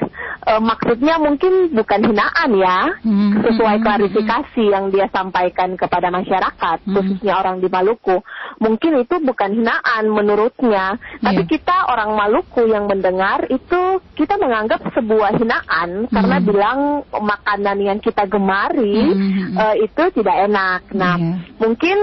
uh, 0.47 0.63
maksudnya 0.63 1.19
mungkin 1.23 1.71
bukan 1.73 2.01
hinaan 2.03 2.51
ya, 2.59 2.81
hmm. 3.03 3.43
sesuai 3.47 3.77
hmm. 3.79 3.85
klarifikasi 3.85 4.65
yang 4.65 4.91
dia 4.91 5.07
sampaikan 5.11 5.75
kepada 5.79 6.11
masyarakat, 6.11 6.79
hmm. 6.83 6.93
khususnya 6.93 7.39
orang 7.39 7.63
di 7.63 7.69
Maluku. 7.71 8.21
Mungkin 8.59 9.03
itu 9.03 9.17
bukan 9.23 9.51
hinaan 9.63 10.05
menurutnya, 10.11 10.99
yeah. 10.99 11.23
tapi 11.23 11.43
kita 11.47 11.91
orang 11.91 12.15
Maluku 12.19 12.67
yang 12.67 12.91
mendengar 12.91 13.47
itu 13.49 14.03
kita 14.19 14.37
menganggap 14.39 14.83
sebuah 14.93 15.39
hinaan 15.39 16.07
hmm. 16.07 16.13
karena 16.13 16.37
bilang 16.43 16.79
makanan 17.11 17.79
yang 17.79 17.99
kita 18.03 18.27
gemari 18.27 19.15
hmm. 19.15 19.55
uh, 19.57 19.75
itu 19.79 20.03
tidak 20.19 20.37
enak. 20.51 20.83
Nah, 20.95 21.17
yeah. 21.19 21.37
mungkin 21.63 21.97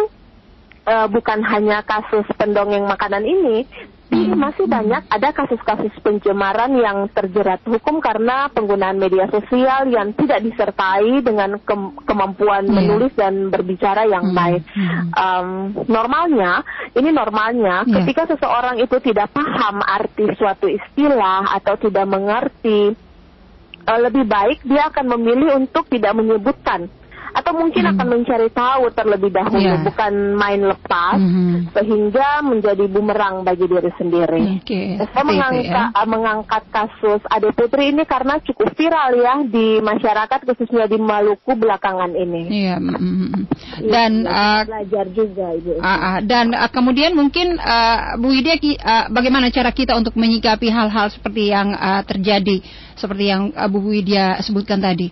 uh, 0.88 1.08
bukan 1.12 1.40
hanya 1.44 1.84
kasus 1.84 2.26
pendongeng 2.40 2.88
makanan 2.88 3.24
ini, 3.28 3.68
tapi 4.20 4.36
hmm. 4.36 4.44
masih 4.52 4.66
banyak 4.68 5.04
ada 5.08 5.30
kasus-kasus 5.32 5.96
pencemaran 6.04 6.76
yang 6.76 7.08
terjerat 7.16 7.64
hukum 7.64 8.04
karena 8.04 8.52
penggunaan 8.52 9.00
media 9.00 9.32
sosial 9.32 9.88
yang 9.88 10.12
tidak 10.12 10.44
disertai 10.44 11.24
dengan 11.24 11.56
ke 11.56 11.76
kemampuan 12.04 12.68
yeah. 12.68 12.76
menulis 12.76 13.16
dan 13.16 13.48
berbicara 13.48 14.04
yang 14.12 14.28
hmm. 14.28 14.36
baik. 14.36 14.64
Um, 15.16 15.72
normalnya, 15.88 16.68
ini 17.00 17.16
normalnya 17.16 17.88
yeah. 17.88 18.04
ketika 18.04 18.36
seseorang 18.36 18.84
itu 18.84 19.00
tidak 19.00 19.32
paham 19.32 19.80
arti 19.88 20.28
suatu 20.36 20.68
istilah 20.68 21.56
atau 21.56 21.80
tidak 21.80 22.04
mengerti, 22.04 22.92
uh, 23.88 24.00
lebih 24.04 24.28
baik 24.28 24.60
dia 24.68 24.92
akan 24.92 25.16
memilih 25.16 25.64
untuk 25.64 25.88
tidak 25.88 26.12
menyebutkan 26.12 26.92
atau 27.34 27.52
mungkin 27.54 27.84
hmm. 27.86 27.92
akan 27.96 28.08
mencari 28.10 28.50
tahu 28.50 28.84
terlebih 28.94 29.32
dahulu 29.34 29.62
yeah. 29.62 29.82
bukan 29.82 30.14
main 30.36 30.62
lepas 30.66 31.18
hmm. 31.18 31.74
sehingga 31.76 32.42
menjadi 32.42 32.86
bumerang 32.90 33.46
bagi 33.46 33.66
diri 33.70 33.92
sendiri. 33.96 34.62
Okay. 34.64 34.98
Saya 35.14 35.26
mengangkat, 35.26 35.90
ya. 35.94 36.06
mengangkat 36.06 36.64
kasus 36.74 37.22
Ade 37.30 37.52
Putri 37.54 37.94
ini 37.94 38.04
karena 38.06 38.42
cukup 38.42 38.74
viral 38.74 39.18
ya 39.18 39.36
di 39.46 39.82
masyarakat 39.82 40.40
khususnya 40.46 40.90
di 40.90 40.98
Maluku 40.98 41.54
belakangan 41.54 42.12
ini. 42.14 42.44
Iya. 42.50 42.68
Yeah. 42.76 42.78
Mm, 42.80 43.46
dan 43.90 44.12
uh, 44.26 44.62
belajar 44.66 45.06
juga 45.14 45.46
ibu. 45.56 45.80
Uh, 45.80 45.90
uh, 45.90 46.18
dan 46.26 46.52
uh, 46.54 46.70
kemudian 46.70 47.14
mungkin 47.14 47.58
uh, 47.58 48.18
Bu 48.18 48.34
Widya 48.34 48.58
uh, 48.58 49.06
bagaimana 49.14 49.54
cara 49.54 49.72
kita 49.72 49.96
untuk 49.96 50.18
menyikapi 50.18 50.70
hal-hal 50.70 51.10
seperti 51.14 51.54
yang 51.54 51.74
uh, 51.74 52.02
terjadi 52.06 52.62
seperti 53.00 53.32
yang 53.32 53.56
uh, 53.56 53.68
Bu 53.72 53.80
Widya 53.80 54.44
sebutkan 54.44 54.84
tadi? 54.84 55.10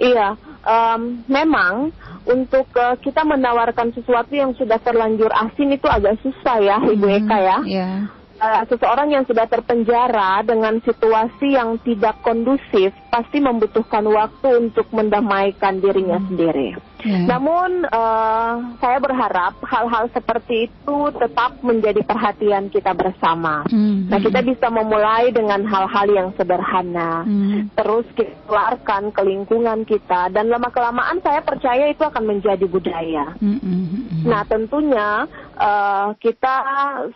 Iya, 0.00 0.32
um, 0.64 1.24
memang 1.28 1.92
untuk 2.28 2.68
uh, 2.76 2.96
kita 3.00 3.24
menawarkan 3.24 3.92
sesuatu 3.96 4.32
yang 4.32 4.52
sudah 4.56 4.76
terlanjur 4.80 5.32
asin 5.32 5.72
itu 5.72 5.86
agak 5.88 6.20
susah 6.20 6.56
ya, 6.60 6.76
Ibu 6.80 7.06
hmm, 7.06 7.18
Eka 7.24 7.38
ya. 7.40 7.58
Yeah. 7.64 7.96
Uh, 8.40 8.64
seseorang 8.72 9.12
yang 9.12 9.28
sudah 9.28 9.44
terpenjara 9.44 10.40
dengan 10.48 10.80
situasi 10.80 11.60
yang 11.60 11.76
tidak 11.84 12.24
kondusif 12.24 12.88
pasti 13.12 13.36
membutuhkan 13.36 14.00
waktu 14.08 14.68
untuk 14.68 14.88
mendamaikan 14.96 15.76
dirinya 15.84 16.16
hmm. 16.16 16.28
sendiri. 16.32 16.68
Yeah. 17.00 17.26
Namun 17.26 17.88
uh, 17.88 18.76
saya 18.80 18.98
berharap 19.00 19.56
hal-hal 19.64 20.12
seperti 20.12 20.68
itu 20.68 20.98
tetap 21.16 21.56
menjadi 21.64 22.04
perhatian 22.04 22.68
kita 22.68 22.92
bersama. 22.92 23.64
Mm-hmm. 23.68 24.08
Nah 24.12 24.18
kita 24.20 24.40
bisa 24.44 24.66
memulai 24.68 25.32
dengan 25.32 25.64
hal-hal 25.64 26.06
yang 26.12 26.28
sederhana, 26.36 27.24
mm-hmm. 27.24 27.72
terus 27.76 28.06
kita 28.12 28.34
keluarkan 28.44 29.02
ke 29.14 29.22
lingkungan 29.24 29.80
kita 29.88 30.28
dan 30.32 30.52
lama 30.52 30.68
kelamaan 30.68 31.22
saya 31.24 31.40
percaya 31.40 31.88
itu 31.88 32.02
akan 32.04 32.24
menjadi 32.26 32.66
budaya. 32.68 33.32
Mm-hmm. 33.40 34.26
Nah 34.28 34.42
tentunya 34.44 35.24
uh, 35.56 36.12
kita 36.20 36.54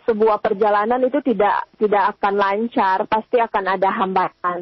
sebuah 0.09 0.41
perjalanan 0.41 1.01
itu 1.05 1.21
tidak 1.21 1.69
tidak 1.77 2.17
akan 2.17 2.35
lancar, 2.41 3.05
pasti 3.05 3.37
akan 3.37 3.65
ada 3.77 3.89
hambatan 3.93 4.61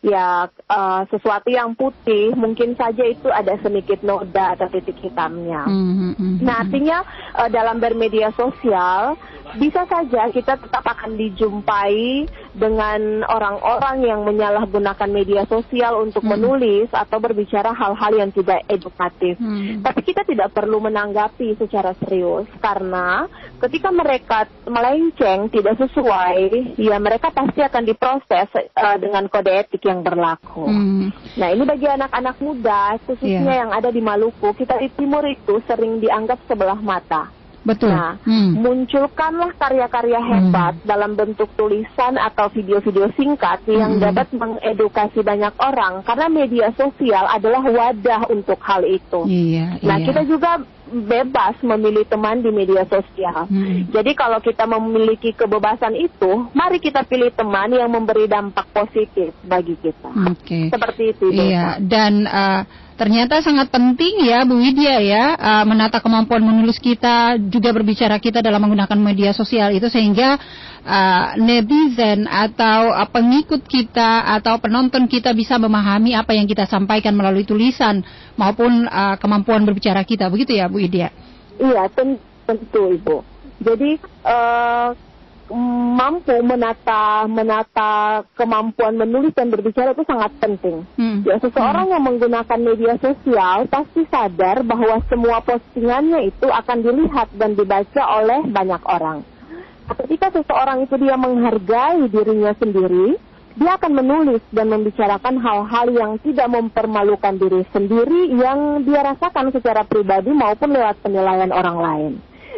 ya 0.00 0.48
uh, 0.48 1.02
sesuatu 1.12 1.52
yang 1.52 1.76
putih 1.76 2.32
mungkin 2.32 2.72
saja 2.72 3.04
itu 3.04 3.28
ada 3.28 3.60
sedikit 3.60 4.00
noda 4.00 4.56
atau 4.56 4.72
titik 4.72 4.96
hitamnya. 5.04 5.68
Mm 5.68 6.16
-hmm. 6.16 6.32
Nah 6.40 6.64
artinya 6.64 7.04
uh, 7.36 7.50
dalam 7.52 7.76
bermedia 7.76 8.32
sosial 8.32 9.20
bisa 9.56 9.84
saja 9.84 10.30
kita 10.32 10.56
tetap 10.56 10.84
akan 10.84 11.16
dijumpai 11.18 12.26
dengan 12.52 13.24
orang-orang 13.24 14.04
yang 14.04 14.20
menyalahgunakan 14.28 15.08
media 15.08 15.42
sosial 15.48 16.04
untuk 16.04 16.20
hmm. 16.24 16.32
menulis 16.36 16.88
atau 16.92 17.16
berbicara 17.20 17.72
hal-hal 17.72 18.12
yang 18.12 18.30
tidak 18.32 18.64
edukatif. 18.68 19.40
Hmm. 19.40 19.80
Tapi 19.80 20.00
kita 20.04 20.24
tidak 20.28 20.52
perlu 20.52 20.80
menanggapi 20.84 21.56
secara 21.56 21.96
serius 22.04 22.48
karena 22.60 23.26
ketika 23.60 23.88
mereka 23.88 24.38
melenceng 24.68 25.48
tidak 25.48 25.80
sesuai, 25.80 26.76
ya 26.76 26.96
mereka 27.00 27.32
pasti 27.32 27.64
akan 27.64 27.82
diproses 27.88 28.48
uh, 28.76 28.96
dengan 29.00 29.26
kode 29.32 29.52
etik 29.52 29.82
yang 29.88 30.04
berlaku. 30.04 30.68
Hmm. 30.68 31.08
Nah 31.40 31.48
ini 31.50 31.64
bagi 31.64 31.88
anak-anak 31.88 32.36
muda 32.40 33.00
khususnya 33.08 33.48
yeah. 33.48 33.60
yang 33.64 33.70
ada 33.72 33.88
di 33.88 34.04
Maluku, 34.04 34.52
kita 34.52 34.76
di 34.76 34.92
timur 34.92 35.24
itu 35.24 35.60
sering 35.64 35.98
dianggap 35.98 36.36
sebelah 36.44 36.78
mata. 36.78 37.41
Betul. 37.62 37.94
Nah, 37.94 38.18
hmm. 38.26 38.58
munculkanlah 38.58 39.54
karya-karya 39.54 40.18
hebat 40.18 40.74
hmm. 40.82 40.86
dalam 40.86 41.14
bentuk 41.14 41.46
tulisan 41.54 42.18
atau 42.18 42.50
video-video 42.50 43.06
singkat 43.14 43.62
yang 43.70 43.98
hmm. 43.98 44.02
dapat 44.02 44.26
mengedukasi 44.34 45.22
banyak 45.22 45.54
orang 45.62 46.02
karena 46.02 46.26
media 46.26 46.66
sosial 46.74 47.22
adalah 47.30 47.62
wadah 47.62 48.26
untuk 48.34 48.58
hal 48.66 48.82
itu. 48.82 49.22
Iya, 49.30 49.78
nah, 49.78 49.96
iya. 50.02 50.06
kita 50.10 50.22
juga 50.26 50.58
bebas 50.92 51.56
memilih 51.64 52.04
teman 52.04 52.44
di 52.44 52.52
media 52.52 52.84
sosial. 52.84 53.48
Hmm. 53.48 53.88
Jadi 53.88 54.12
kalau 54.12 54.38
kita 54.38 54.68
memiliki 54.68 55.32
kebebasan 55.32 55.96
itu, 55.96 56.52
mari 56.52 56.78
kita 56.78 57.02
pilih 57.08 57.32
teman 57.32 57.72
yang 57.72 57.88
memberi 57.88 58.28
dampak 58.28 58.68
positif 58.70 59.32
bagi 59.42 59.74
kita. 59.80 60.12
Oke. 60.28 60.44
Okay. 60.44 60.64
Seperti 60.68 61.02
itu. 61.16 61.26
Iya, 61.32 61.80
dan 61.80 62.28
uh, 62.28 62.62
Ternyata 62.92 63.42
sangat 63.42 63.66
penting 63.72 64.30
ya 64.30 64.46
Bu 64.46 64.62
Widya 64.62 65.02
ya 65.02 65.24
uh, 65.34 65.64
menata 65.66 65.98
kemampuan 65.98 66.38
menulis 66.38 66.78
kita 66.78 67.34
juga 67.50 67.74
berbicara 67.74 68.20
kita 68.22 68.38
dalam 68.38 68.62
menggunakan 68.62 68.94
media 68.94 69.34
sosial 69.34 69.74
itu 69.74 69.90
sehingga 69.90 70.38
uh, 70.86 71.38
netizen 71.38 72.26
atau 72.26 72.90
uh, 72.92 73.08
pengikut 73.08 73.62
kita 73.66 74.26
atau 74.38 74.58
penonton 74.58 75.06
kita 75.06 75.34
bisa 75.34 75.56
memahami 75.56 76.14
apa 76.14 76.34
yang 76.34 76.46
kita 76.46 76.66
sampaikan 76.66 77.14
melalui 77.14 77.46
tulisan 77.46 78.02
maupun 78.38 78.86
uh, 78.86 79.16
kemampuan 79.18 79.62
berbicara 79.66 80.02
kita 80.02 80.28
begitu 80.28 80.58
ya 80.58 80.66
Bu 80.66 80.82
Widya? 80.82 81.10
Iya 81.58 81.86
tentu 82.46 82.82
Ibu. 82.98 83.16
Jadi 83.62 83.90
uh, 84.26 84.90
mampu 85.92 86.32
menata 86.40 87.28
menata 87.28 88.24
kemampuan 88.32 88.96
menulis 88.96 89.36
dan 89.36 89.52
berbicara 89.52 89.92
itu 89.92 90.04
sangat 90.08 90.32
penting. 90.40 90.82
Hmm. 90.96 91.20
Ya 91.28 91.36
seseorang 91.38 91.86
hmm. 91.90 91.92
yang 91.92 92.02
menggunakan 92.02 92.58
media 92.58 92.94
sosial 92.96 93.68
pasti 93.68 94.08
sadar 94.08 94.64
bahwa 94.64 95.04
semua 95.12 95.44
postingannya 95.44 96.32
itu 96.32 96.48
akan 96.48 96.78
dilihat 96.80 97.28
dan 97.36 97.52
dibaca 97.52 98.02
oleh 98.18 98.40
banyak 98.48 98.82
orang. 98.88 99.20
Ketika 99.92 100.32
seseorang 100.32 100.88
itu 100.88 100.94
dia 100.96 101.16
menghargai 101.20 102.08
dirinya 102.08 102.52
sendiri, 102.56 103.20
dia 103.52 103.76
akan 103.76 103.92
menulis 103.92 104.40
dan 104.48 104.72
membicarakan 104.72 105.36
hal-hal 105.36 105.86
yang 105.92 106.12
tidak 106.24 106.48
mempermalukan 106.48 107.36
diri 107.36 107.62
sendiri 107.68 108.32
yang 108.32 108.80
dia 108.88 109.04
rasakan 109.04 109.52
secara 109.52 109.84
pribadi 109.84 110.32
maupun 110.32 110.72
lewat 110.72 110.96
penilaian 111.04 111.52
orang 111.52 111.76
lain. 111.76 112.12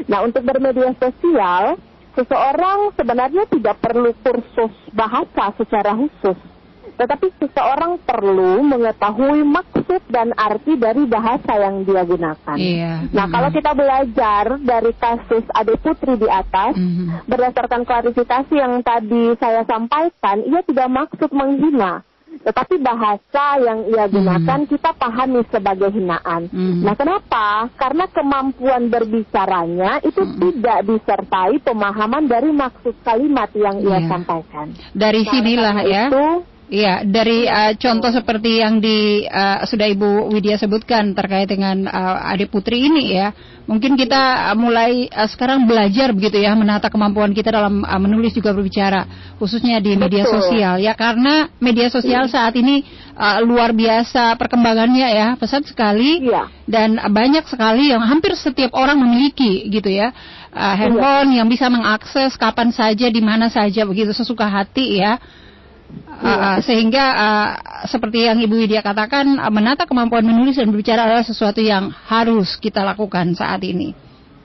Nah, 0.07 0.23
untuk 0.23 0.47
bermedia 0.47 0.95
sosial, 0.95 1.75
seseorang 2.15 2.95
sebenarnya 2.95 3.47
tidak 3.51 3.83
perlu 3.83 4.15
kursus 4.23 4.75
bahasa 4.95 5.51
secara 5.59 5.99
khusus, 5.99 6.39
tetapi 6.95 7.27
seseorang 7.39 7.99
perlu 8.01 8.63
mengetahui 8.63 9.43
maksud 9.43 10.03
dan 10.09 10.31
arti 10.35 10.79
dari 10.79 11.05
bahasa 11.05 11.59
yang 11.59 11.83
dia 11.83 12.03
gunakan. 12.03 12.57
Iya. 12.57 13.11
Nah, 13.11 13.27
mm 13.27 13.33
kalau 13.35 13.51
kita 13.51 13.73
belajar 13.75 14.45
dari 14.63 14.93
kasus 14.95 15.45
Ade 15.51 15.75
Putri 15.79 16.15
di 16.17 16.29
atas, 16.31 16.79
mm 16.79 17.27
berdasarkan 17.27 17.83
klarifikasi 17.83 18.55
yang 18.55 18.81
tadi 18.81 19.35
saya 19.37 19.65
sampaikan, 19.65 20.45
ia 20.47 20.63
tidak 20.63 20.89
maksud 20.89 21.31
menghina, 21.31 22.05
tetapi 22.43 22.79
bahasa 22.79 23.45
yang 23.59 23.87
ia 23.87 24.05
gunakan 24.07 24.61
Hmm. 24.63 24.69
kita 24.69 24.91
pahami 24.95 25.41
sebagai 25.49 25.91
hinaan. 25.91 26.51
Hmm. 26.51 26.83
Nah, 26.83 26.95
kenapa? 26.95 27.71
Karena 27.75 28.05
kemampuan 28.11 28.91
berbicaranya 28.91 30.03
itu 30.03 30.23
Hmm. 30.23 30.39
tidak 30.39 30.79
disertai 30.85 31.59
pemahaman 31.59 32.27
dari 32.27 32.51
maksud 32.51 32.95
kalimat 33.03 33.51
yang 33.55 33.79
ia 33.81 34.03
Iya. 34.03 34.09
sampaikan. 34.11 34.67
Dari 34.93 35.23
Nah, 35.23 35.31
sinilah 35.31 35.77
ya. 35.85 36.05
Itu, 36.11 36.27
Iya, 36.65 37.05
dari 37.05 37.45
uh, 37.45 37.77
contoh 37.77 38.09
seperti 38.09 38.65
yang 38.65 38.81
di 38.81 39.21
uh, 39.29 39.69
sudah 39.69 39.85
Ibu 39.85 40.33
Widya 40.33 40.57
sebutkan 40.57 41.13
terkait 41.13 41.45
dengan 41.45 41.85
uh, 41.85 42.33
adik 42.33 42.49
putri 42.49 42.89
ini 42.89 43.13
ya, 43.13 43.37
mungkin 43.69 44.01
kita 44.01 44.49
uh, 44.49 44.57
mulai 44.57 45.05
uh, 45.13 45.29
sekarang 45.29 45.69
belajar 45.69 46.17
begitu 46.17 46.41
ya 46.41 46.57
menata 46.57 46.89
kemampuan 46.89 47.37
kita 47.37 47.53
dalam 47.53 47.85
uh, 47.85 48.01
menulis 48.01 48.33
juga 48.33 48.57
berbicara, 48.57 49.05
khususnya 49.37 49.77
di 49.77 49.93
media 49.93 50.25
Betul. 50.25 50.41
sosial 50.41 50.81
ya, 50.81 50.97
karena 50.97 51.53
media 51.61 51.93
sosial 51.93 52.33
saat 52.33 52.57
ini 52.57 52.81
uh, 53.13 53.45
luar 53.45 53.77
biasa 53.77 54.33
perkembangannya 54.41 55.09
ya, 55.13 55.29
pesat 55.37 55.69
sekali 55.69 56.25
Iya. 56.25 56.49
dan 56.65 56.97
banyak 56.97 57.45
sekali 57.45 57.93
yang 57.93 58.01
hampir 58.09 58.33
setiap 58.41 58.73
orang 58.73 58.97
memiliki 59.05 59.69
gitu 59.69 59.93
ya. 59.93 60.17
Uh, 60.49 60.75
handphone 60.81 61.35
yang 61.37 61.51
bisa 61.51 61.69
mengakses 61.69 62.41
kapan 62.41 62.73
saja 62.73 63.13
di 63.13 63.21
mana 63.21 63.53
saja 63.53 63.85
begitu 63.85 64.17
sesuka 64.17 64.49
hati 64.49 64.97
ya. 65.05 65.21
Uh, 66.15 66.57
sehingga 66.65 67.05
uh, 67.13 67.49
seperti 67.85 68.25
yang 68.25 68.41
Ibu 68.41 68.55
Widya 68.65 68.81
katakan 68.81 69.37
uh, 69.37 69.53
menata 69.53 69.85
kemampuan 69.85 70.25
menulis 70.25 70.57
dan 70.57 70.73
berbicara 70.73 71.05
adalah 71.05 71.27
sesuatu 71.27 71.61
yang 71.61 71.93
harus 72.09 72.57
kita 72.57 72.81
lakukan 72.81 73.35
saat 73.37 73.61
ini. 73.61 73.93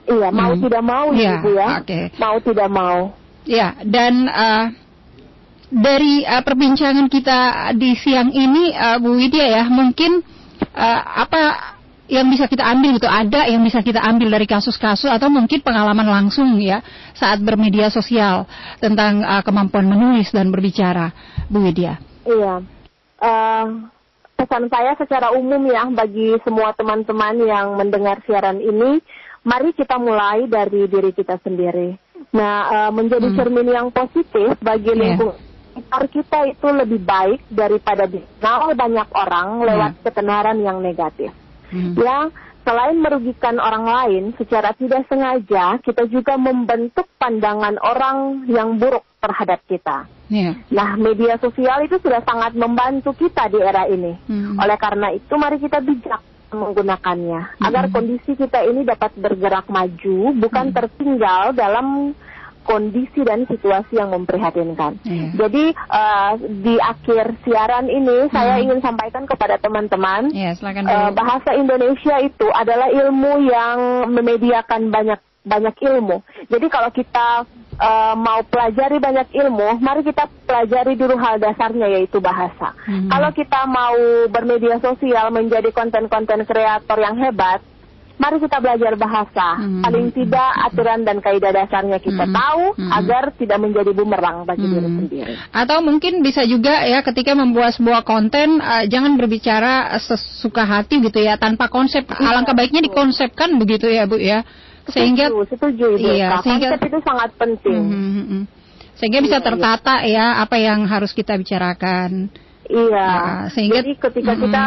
Iya, 0.04 0.28
mau 0.28 0.52
Hmm. 0.52 0.62
tidak 0.66 0.82
mau 0.84 1.06
Iya, 1.14 1.40
Ibu 1.40 1.50
ya. 1.56 1.66
oke. 1.80 2.00
Mau 2.18 2.36
tidak 2.42 2.68
mau. 2.68 2.98
Ya, 3.48 3.68
dan 3.80 4.28
uh, 4.28 4.64
dari 5.70 6.26
uh, 6.26 6.42
perbincangan 6.42 7.06
kita 7.08 7.70
di 7.78 7.94
siang 7.96 8.28
ini 8.34 8.74
uh, 8.74 8.98
Bu 8.98 9.16
Widya 9.16 9.46
ya, 9.62 9.64
mungkin 9.70 10.20
uh, 10.74 11.00
apa 11.24 11.42
yang 12.10 12.26
bisa 12.26 12.50
kita 12.50 12.66
ambil 12.66 12.98
gitu, 12.98 13.06
ada 13.06 13.46
yang 13.46 13.62
bisa 13.62 13.78
kita 13.86 14.02
ambil 14.02 14.34
dari 14.34 14.44
kasus-kasus 14.50 15.06
atau 15.06 15.30
mungkin 15.30 15.62
pengalaman 15.62 16.04
langsung 16.10 16.58
ya 16.58 16.82
saat 17.14 17.38
bermedia 17.38 17.86
sosial 17.86 18.50
tentang 18.82 19.22
uh, 19.22 19.40
kemampuan 19.46 19.86
menulis 19.86 20.34
dan 20.34 20.50
berbicara, 20.50 21.14
Bu 21.46 21.62
Widya. 21.62 22.02
Iya. 22.26 22.66
Eh, 23.20 23.66
pesan 24.34 24.66
saya 24.72 24.96
secara 24.98 25.30
umum 25.36 25.60
ya 25.70 25.86
bagi 25.92 26.34
semua 26.42 26.74
teman-teman 26.74 27.36
yang 27.46 27.78
mendengar 27.78 28.18
siaran 28.26 28.58
ini, 28.58 28.98
mari 29.46 29.70
kita 29.70 29.96
mulai 30.00 30.50
dari 30.50 30.90
diri 30.90 31.14
kita 31.14 31.38
sendiri. 31.40 31.94
Nah, 32.34 32.56
eh, 32.68 32.90
menjadi 32.90 33.30
Hmm. 33.30 33.36
cermin 33.38 33.68
yang 33.70 33.88
positif 33.94 34.58
bagi 34.60 34.92
Iya. 34.92 34.98
lingkungan 34.98 35.38
sekitar 35.70 36.04
kita 36.10 36.38
itu 36.50 36.66
lebih 36.66 37.00
baik 37.00 37.40
daripada 37.46 38.04
dikenal 38.04 38.74
banyak 38.74 39.08
orang 39.14 39.48
lewat 39.62 39.92
ketenaran 40.02 40.58
yang 40.58 40.82
negatif. 40.82 41.30
Hmm. 41.70 41.94
Ya, 41.96 42.28
selain 42.66 42.98
merugikan 43.00 43.56
orang 43.56 43.86
lain, 43.86 44.22
secara 44.36 44.74
tidak 44.76 45.06
sengaja 45.08 45.78
kita 45.80 46.06
juga 46.10 46.36
membentuk 46.36 47.08
pandangan 47.16 47.80
orang 47.80 48.46
yang 48.50 48.76
buruk 48.76 49.06
terhadap 49.22 49.60
kita. 49.66 50.04
Ya. 50.30 50.54
Nah, 50.70 50.94
media 50.94 51.34
sosial 51.42 51.86
itu 51.86 51.98
sudah 51.98 52.22
sangat 52.22 52.54
membantu 52.54 53.14
kita 53.18 53.50
di 53.50 53.58
era 53.58 53.86
ini. 53.90 54.14
Hmm. 54.30 54.58
Oleh 54.60 54.78
karena 54.78 55.10
itu, 55.10 55.34
mari 55.34 55.58
kita 55.58 55.82
bijak 55.82 56.22
menggunakannya 56.50 57.62
agar 57.62 57.86
Hmm. 57.86 57.94
kondisi 57.94 58.34
kita 58.34 58.66
ini 58.66 58.82
dapat 58.82 59.14
bergerak 59.14 59.70
maju, 59.70 60.34
bukan 60.34 60.74
tertinggal 60.74 61.54
dalam 61.54 62.14
kondisi 62.70 63.26
dan 63.26 63.42
situasi 63.44 63.98
yang 63.98 64.14
memprihatinkan. 64.14 65.02
Iya. 65.02 65.28
Jadi 65.34 65.64
eh, 65.74 66.32
di 66.62 66.78
akhir 66.78 67.34
siaran 67.42 67.90
ini 67.90 68.30
saya 68.30 68.62
ingin 68.62 68.78
sampaikan 68.78 69.26
kepada 69.26 69.58
teman-teman 69.58 70.30
Ya, 70.30 70.54
silakan 70.54 70.86
Eh, 70.86 70.94
dulu. 71.10 71.18
bahasa 71.18 71.50
Indonesia 71.52 72.16
itu 72.20 72.46
adalah 72.54 72.86
ilmu 72.86 73.32
yang 73.42 73.78
memediakan 74.14 74.88
banyak 74.88 75.18
banyak 75.40 75.74
ilmu. 75.82 76.20
Jadi 76.46 76.66
kalau 76.68 76.92
kita 76.92 77.42
eh, 77.74 78.14
mau 78.14 78.44
pelajari 78.44 79.00
banyak 79.00 79.32
ilmu, 79.32 79.80
mari 79.80 80.04
kita 80.04 80.28
pelajari 80.44 80.94
dulu 80.94 81.16
hal 81.16 81.40
dasarnya 81.40 81.90
yaitu 81.90 82.20
bahasa. 82.20 82.76
Mhm. 82.84 83.08
Kalau 83.08 83.30
kita 83.32 83.60
mau 83.64 83.96
bermedia 84.28 84.76
sosial 84.78 85.32
menjadi 85.32 85.72
konten-konten 85.72 86.44
kreator 86.44 86.98
yang 87.00 87.16
hebat, 87.16 87.64
mari 88.20 88.36
kita 88.36 88.60
belajar 88.60 88.92
bahasa. 88.94 89.48
Mhm. 89.56 89.80
Paling 89.80 90.06
tidak 90.12 90.50
aturan 90.60 91.00
dan 91.02 91.16
kaidah 91.18 91.50
dasarnya 91.50 91.96
kita 91.96 92.28
Mhm. 92.28 92.34
tahu 92.36 92.64
Mhm. 92.76 92.90
agar 92.92 93.24
tidak 93.32 93.58
menjadi 93.58 93.90
bumerang 93.96 94.44
bagi 94.44 94.68
diri 94.68 94.84
Hmm. 94.84 94.98
sendiri. 95.00 95.34
Atau 95.50 95.80
mungkin 95.80 96.20
bisa 96.20 96.44
juga 96.44 96.84
ya 96.84 97.00
ketika 97.00 97.32
membuat 97.32 97.72
sebuah 97.72 98.04
konten 98.04 98.60
uh, 98.60 98.84
jangan 98.84 99.16
berbicara 99.16 99.88
sesuka 99.96 100.62
hati 100.62 101.00
gitu 101.00 101.16
ya 101.16 101.40
tanpa 101.40 101.66
konsep. 101.66 102.04
Alangkah 102.12 102.52
baiknya 102.52 102.84
dikonsepkan 102.84 103.56
begitu 103.56 103.88
ya 103.88 104.04
Bu 104.04 104.20
ya. 104.20 104.44
Sehingga 104.90 105.32
setuju, 105.32 105.48
setuju 105.48 105.86
Ibu 105.96 106.08
Iya, 106.12 106.28
Eka. 106.28 106.36
sehingga- 106.44 106.70
konsep 106.76 106.88
itu 106.92 106.98
sangat 107.00 107.30
penting. 107.40 107.80
Mhm, 107.80 107.96
mhm, 107.96 108.24
mhm. 108.26 108.42
sehingga 109.00 109.18
bisa 109.24 109.38
Iya, 109.38 109.40
iya. 109.40 109.48
tertata 109.48 109.94
ya 110.04 110.26
apa 110.44 110.56
yang 110.60 110.84
harus 110.84 111.16
kita 111.16 111.32
bicarakan. 111.40 112.28
Iya. 112.68 113.06
Nah, 113.08 113.44
sehingga- 113.48 113.80
Jadi 113.80 113.92
ketika 113.96 114.32
Mm-mm. 114.36 114.44
kita 114.44 114.62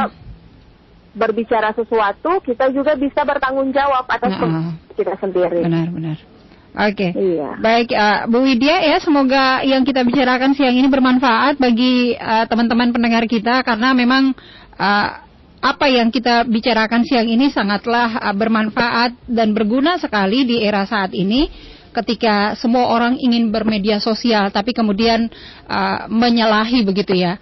berbicara 1.13 1.71
sesuatu, 1.78 2.41
kita 2.41 2.73
juga 2.73 2.97
bisa 2.97 3.21
bertanggung 3.21 3.69
jawab 3.69 4.10
atas 4.10 4.34
Nah, 4.34 4.76
kita 4.97 5.13
sendiri. 5.21 5.62
Benar-benar. 5.62 6.17
Oke. 6.73 7.13
Iya. 7.13 7.62
Baik, 7.62 7.93
uh, 7.93 8.26
Bu 8.26 8.41
Widya 8.41 8.82
ya, 8.82 8.97
semoga 8.97 9.62
yang 9.62 9.86
kita 9.86 10.02
bicarakan 10.02 10.58
siang 10.58 10.73
ini 10.73 10.89
bermanfaat 10.89 11.62
bagi 11.62 12.17
uh, 12.17 12.49
teman-teman 12.49 12.89
pendengar 12.89 13.30
kita 13.30 13.62
karena 13.62 13.93
memang 13.93 14.34
uh, 14.82 15.10
apa 15.63 15.86
yang 15.88 16.10
kita 16.10 16.43
bicarakan 16.49 17.06
siang 17.06 17.30
ini 17.30 17.54
sangatlah 17.54 18.17
uh, 18.17 18.34
bermanfaat 18.34 19.13
dan 19.30 19.54
berguna 19.54 20.02
sekali 20.02 20.49
di 20.49 20.65
era 20.65 20.82
saat 20.89 21.13
ini 21.13 21.45
ketika 21.93 22.58
semua 22.58 22.89
orang 22.89 23.21
ingin 23.21 23.54
bermedia 23.54 24.02
sosial 24.02 24.49
tapi 24.49 24.73
kemudian 24.73 25.30
uh, 25.69 26.10
menyalahi 26.10 26.82
begitu 26.82 27.13
ya. 27.13 27.38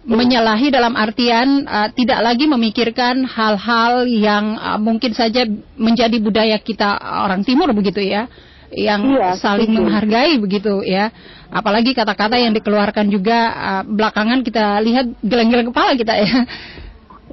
Menyalahi 0.00 0.72
dalam 0.72 0.96
artian 0.96 1.68
uh, 1.68 1.92
tidak 1.92 2.24
lagi 2.24 2.48
memikirkan 2.48 3.20
hal-hal 3.28 4.08
yang 4.08 4.56
uh, 4.56 4.80
mungkin 4.80 5.12
saja 5.12 5.44
menjadi 5.76 6.16
budaya 6.16 6.56
kita 6.56 6.96
orang 7.28 7.44
timur 7.44 7.68
begitu 7.76 8.00
ya 8.00 8.24
yang 8.72 9.02
Iya, 9.02 9.36
saling 9.36 9.74
setuju. 9.74 9.82
menghargai 9.82 10.34
begitu 10.40 10.80
ya. 10.86 11.10
Apalagi 11.52 11.92
kata-kata 11.92 12.38
yang 12.38 12.54
dikeluarkan 12.56 13.12
juga 13.12 13.38
uh, 13.52 13.82
belakangan 13.84 14.40
kita 14.40 14.78
lihat 14.80 15.06
geleng-geleng 15.20 15.68
kepala 15.68 15.92
kita 15.92 16.14
ya. 16.16 16.48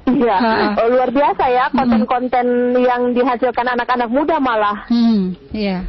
Iya. 0.08 0.36
Ha. 0.36 0.52
Oh, 0.82 0.88
luar 0.92 1.08
biasa 1.12 1.44
ya 1.52 1.64
konten-konten 1.68 2.46
yang 2.80 3.12
dihasilkan 3.12 3.66
anak-anak 3.76 4.08
muda 4.08 4.40
malah. 4.40 4.88
Hmm, 4.88 5.36
iya. 5.52 5.84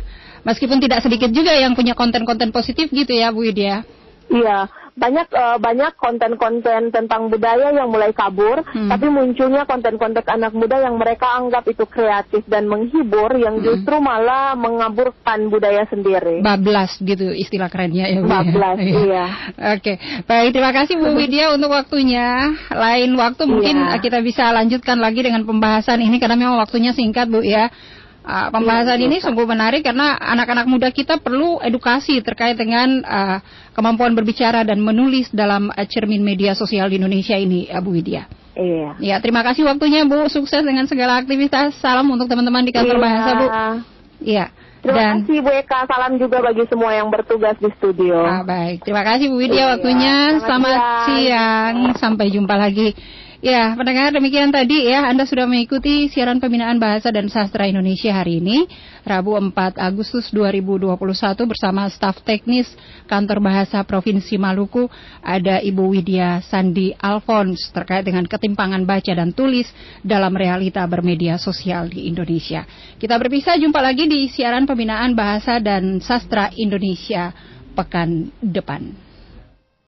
Meskipun 0.47 0.79
tidak 0.79 1.03
sedikit 1.03 1.31
juga 1.31 1.51
yang 1.55 1.75
punya 1.75 1.91
konten-konten 1.91 2.51
positif 2.51 2.87
gitu 2.91 3.11
ya 3.11 3.31
Bu 3.31 3.43
Widya. 3.47 3.83
Iya. 4.31 4.67
Banyak 4.91 5.27
eh, 5.29 5.57
banyak 5.57 5.93
konten-konten 5.95 6.89
tentang 6.89 7.27
budaya 7.27 7.69
yang 7.69 7.87
mulai 7.87 8.09
kabur, 8.09 8.61
Hmm. 8.65 8.87
tapi 8.87 9.07
munculnya 9.07 9.63
konten-konten 9.63 10.21
anak 10.21 10.51
muda 10.51 10.79
yang 10.79 10.95
mereka 10.95 11.35
anggap 11.35 11.65
itu 11.65 11.83
kreatif 11.83 12.45
dan 12.45 12.65
menghibur, 12.65 13.33
yang 13.33 13.57
Hmm. 13.57 13.65
justru 13.65 13.95
malah 13.97 14.53
mengaburkan 14.53 15.47
budaya 15.47 15.83
sendiri. 15.85 16.39
Bablas 16.39 16.97
gitu 16.97 17.29
istilah 17.29 17.67
kerennya 17.67 18.05
ya 18.05 18.19
Bu. 18.19 18.25
ya. 18.25 18.31
Bablas, 18.31 18.77
iya. 18.79 19.25
Oke, 19.73 19.93
baik 20.23 20.49
terima 20.51 20.71
kasih 20.71 20.95
Bu 20.95 21.11
Widya 21.19 21.51
untuk 21.51 21.69
waktunya. 21.69 22.27
Lain 22.69 23.11
waktu 23.13 23.43
mungkin 23.43 23.75
Iya. 23.79 23.95
uh, 23.95 23.99
kita 23.99 24.19
bisa 24.19 24.49
lanjutkan 24.49 24.97
lagi 24.97 25.19
dengan 25.19 25.43
pembahasan 25.43 25.99
ini 25.99 26.17
karena 26.17 26.35
memang 26.35 26.57
waktunya 26.57 26.91
singkat 26.91 27.27
Bu 27.27 27.41
ya. 27.41 27.67
Uh, 28.19 28.51
pembahasan 28.51 28.99
ini 28.99 29.17
sungguh 29.23 29.47
menarik 29.47 29.81
karena 29.81 30.13
anak-anak 30.19 30.67
muda 30.67 30.91
kita 30.91 31.17
perlu 31.17 31.57
edukasi 31.63 32.19
terkait 32.19 32.59
dengan 32.59 32.99
uh, 33.01 33.39
kemampuan 33.73 34.11
berbicara 34.13 34.61
dan 34.67 34.83
menulis 34.83 35.31
dalam 35.31 35.71
uh, 35.71 35.85
cermin 35.87 36.19
media 36.21 36.51
sosial 36.53 36.91
di 36.91 36.99
Indonesia 36.99 37.33
ini, 37.33 37.65
uh, 37.71 37.79
Bu 37.79 37.95
Widya. 37.95 38.27
Iya. 38.59 38.89
Ya, 38.99 39.15
terima 39.23 39.39
kasih 39.41 39.63
waktunya 39.63 40.03
Bu. 40.03 40.27
Sukses 40.27 40.61
dengan 40.61 40.83
segala 40.83 41.15
aktivitas. 41.23 41.79
Salam 41.79 42.11
untuk 42.11 42.27
teman-teman 42.27 42.67
di 42.67 42.75
kantor 42.75 42.99
Iya. 42.99 43.03
bahasa 43.07 43.29
Bu. 43.31 43.45
Iya. 44.19 44.45
Terima 44.79 44.95
Dan 44.95 45.15
kasih 45.27 45.37
Bu 45.43 45.51
Eka, 45.55 45.79
salam 45.87 46.11
juga 46.15 46.37
bagi 46.39 46.63
semua 46.67 46.91
yang 46.95 47.07
bertugas 47.11 47.55
di 47.59 47.67
studio. 47.79 48.19
Ah, 48.19 48.43
baik, 48.43 48.83
terima 48.83 49.03
kasih 49.03 49.31
Bu 49.31 49.39
Widya 49.39 49.63
Iya, 49.63 49.71
waktunya. 49.75 50.15
selamat 50.39 50.43
Selamat 50.43 50.79
siang. 50.79 51.07
siang, 51.07 51.75
sampai 51.99 52.25
jumpa 52.31 52.55
lagi. 52.55 52.95
Ya, 53.39 53.71
pendengar 53.71 54.11
demikian 54.11 54.51
tadi 54.51 54.91
ya, 54.91 55.07
Anda 55.07 55.23
sudah 55.23 55.47
mengikuti 55.47 56.11
siaran 56.11 56.43
pembinaan 56.43 56.75
bahasa 56.75 57.07
dan 57.07 57.31
sastra 57.31 57.71
Indonesia 57.71 58.11
hari 58.11 58.43
ini, 58.43 58.67
Rabu 59.07 59.31
4 59.31 59.79
Agustus 59.79 60.27
2021 60.35 60.91
bersama 61.47 61.87
staf 61.87 62.19
teknis 62.19 62.67
Kantor 63.07 63.39
Bahasa 63.39 63.79
Provinsi 63.87 64.35
Maluku, 64.35 64.91
ada 65.23 65.63
Ibu 65.63 65.87
Widya 65.87 66.43
Sandi 66.43 66.91
Alphonse 66.99 67.71
terkait 67.71 68.03
dengan 68.03 68.27
ketimpangan 68.27 68.83
baca 68.83 69.15
dan 69.15 69.31
tulis 69.31 69.71
dalam 70.03 70.35
realita 70.35 70.83
bermedia 70.83 71.39
sosial 71.39 71.87
di 71.87 72.11
Indonesia. 72.11 72.67
Kita 72.99 73.15
berpisah, 73.15 73.55
jumpa 73.55 73.79
lagi 73.79 74.03
di 74.11 74.27
siaran 74.27 74.67
pembinaan 74.67 75.15
bahasa 75.15 75.63
dan 75.63 76.03
sastra 76.03 76.51
Indonesia 76.59 77.31
pekan 77.71 78.35
depan. 78.43 79.08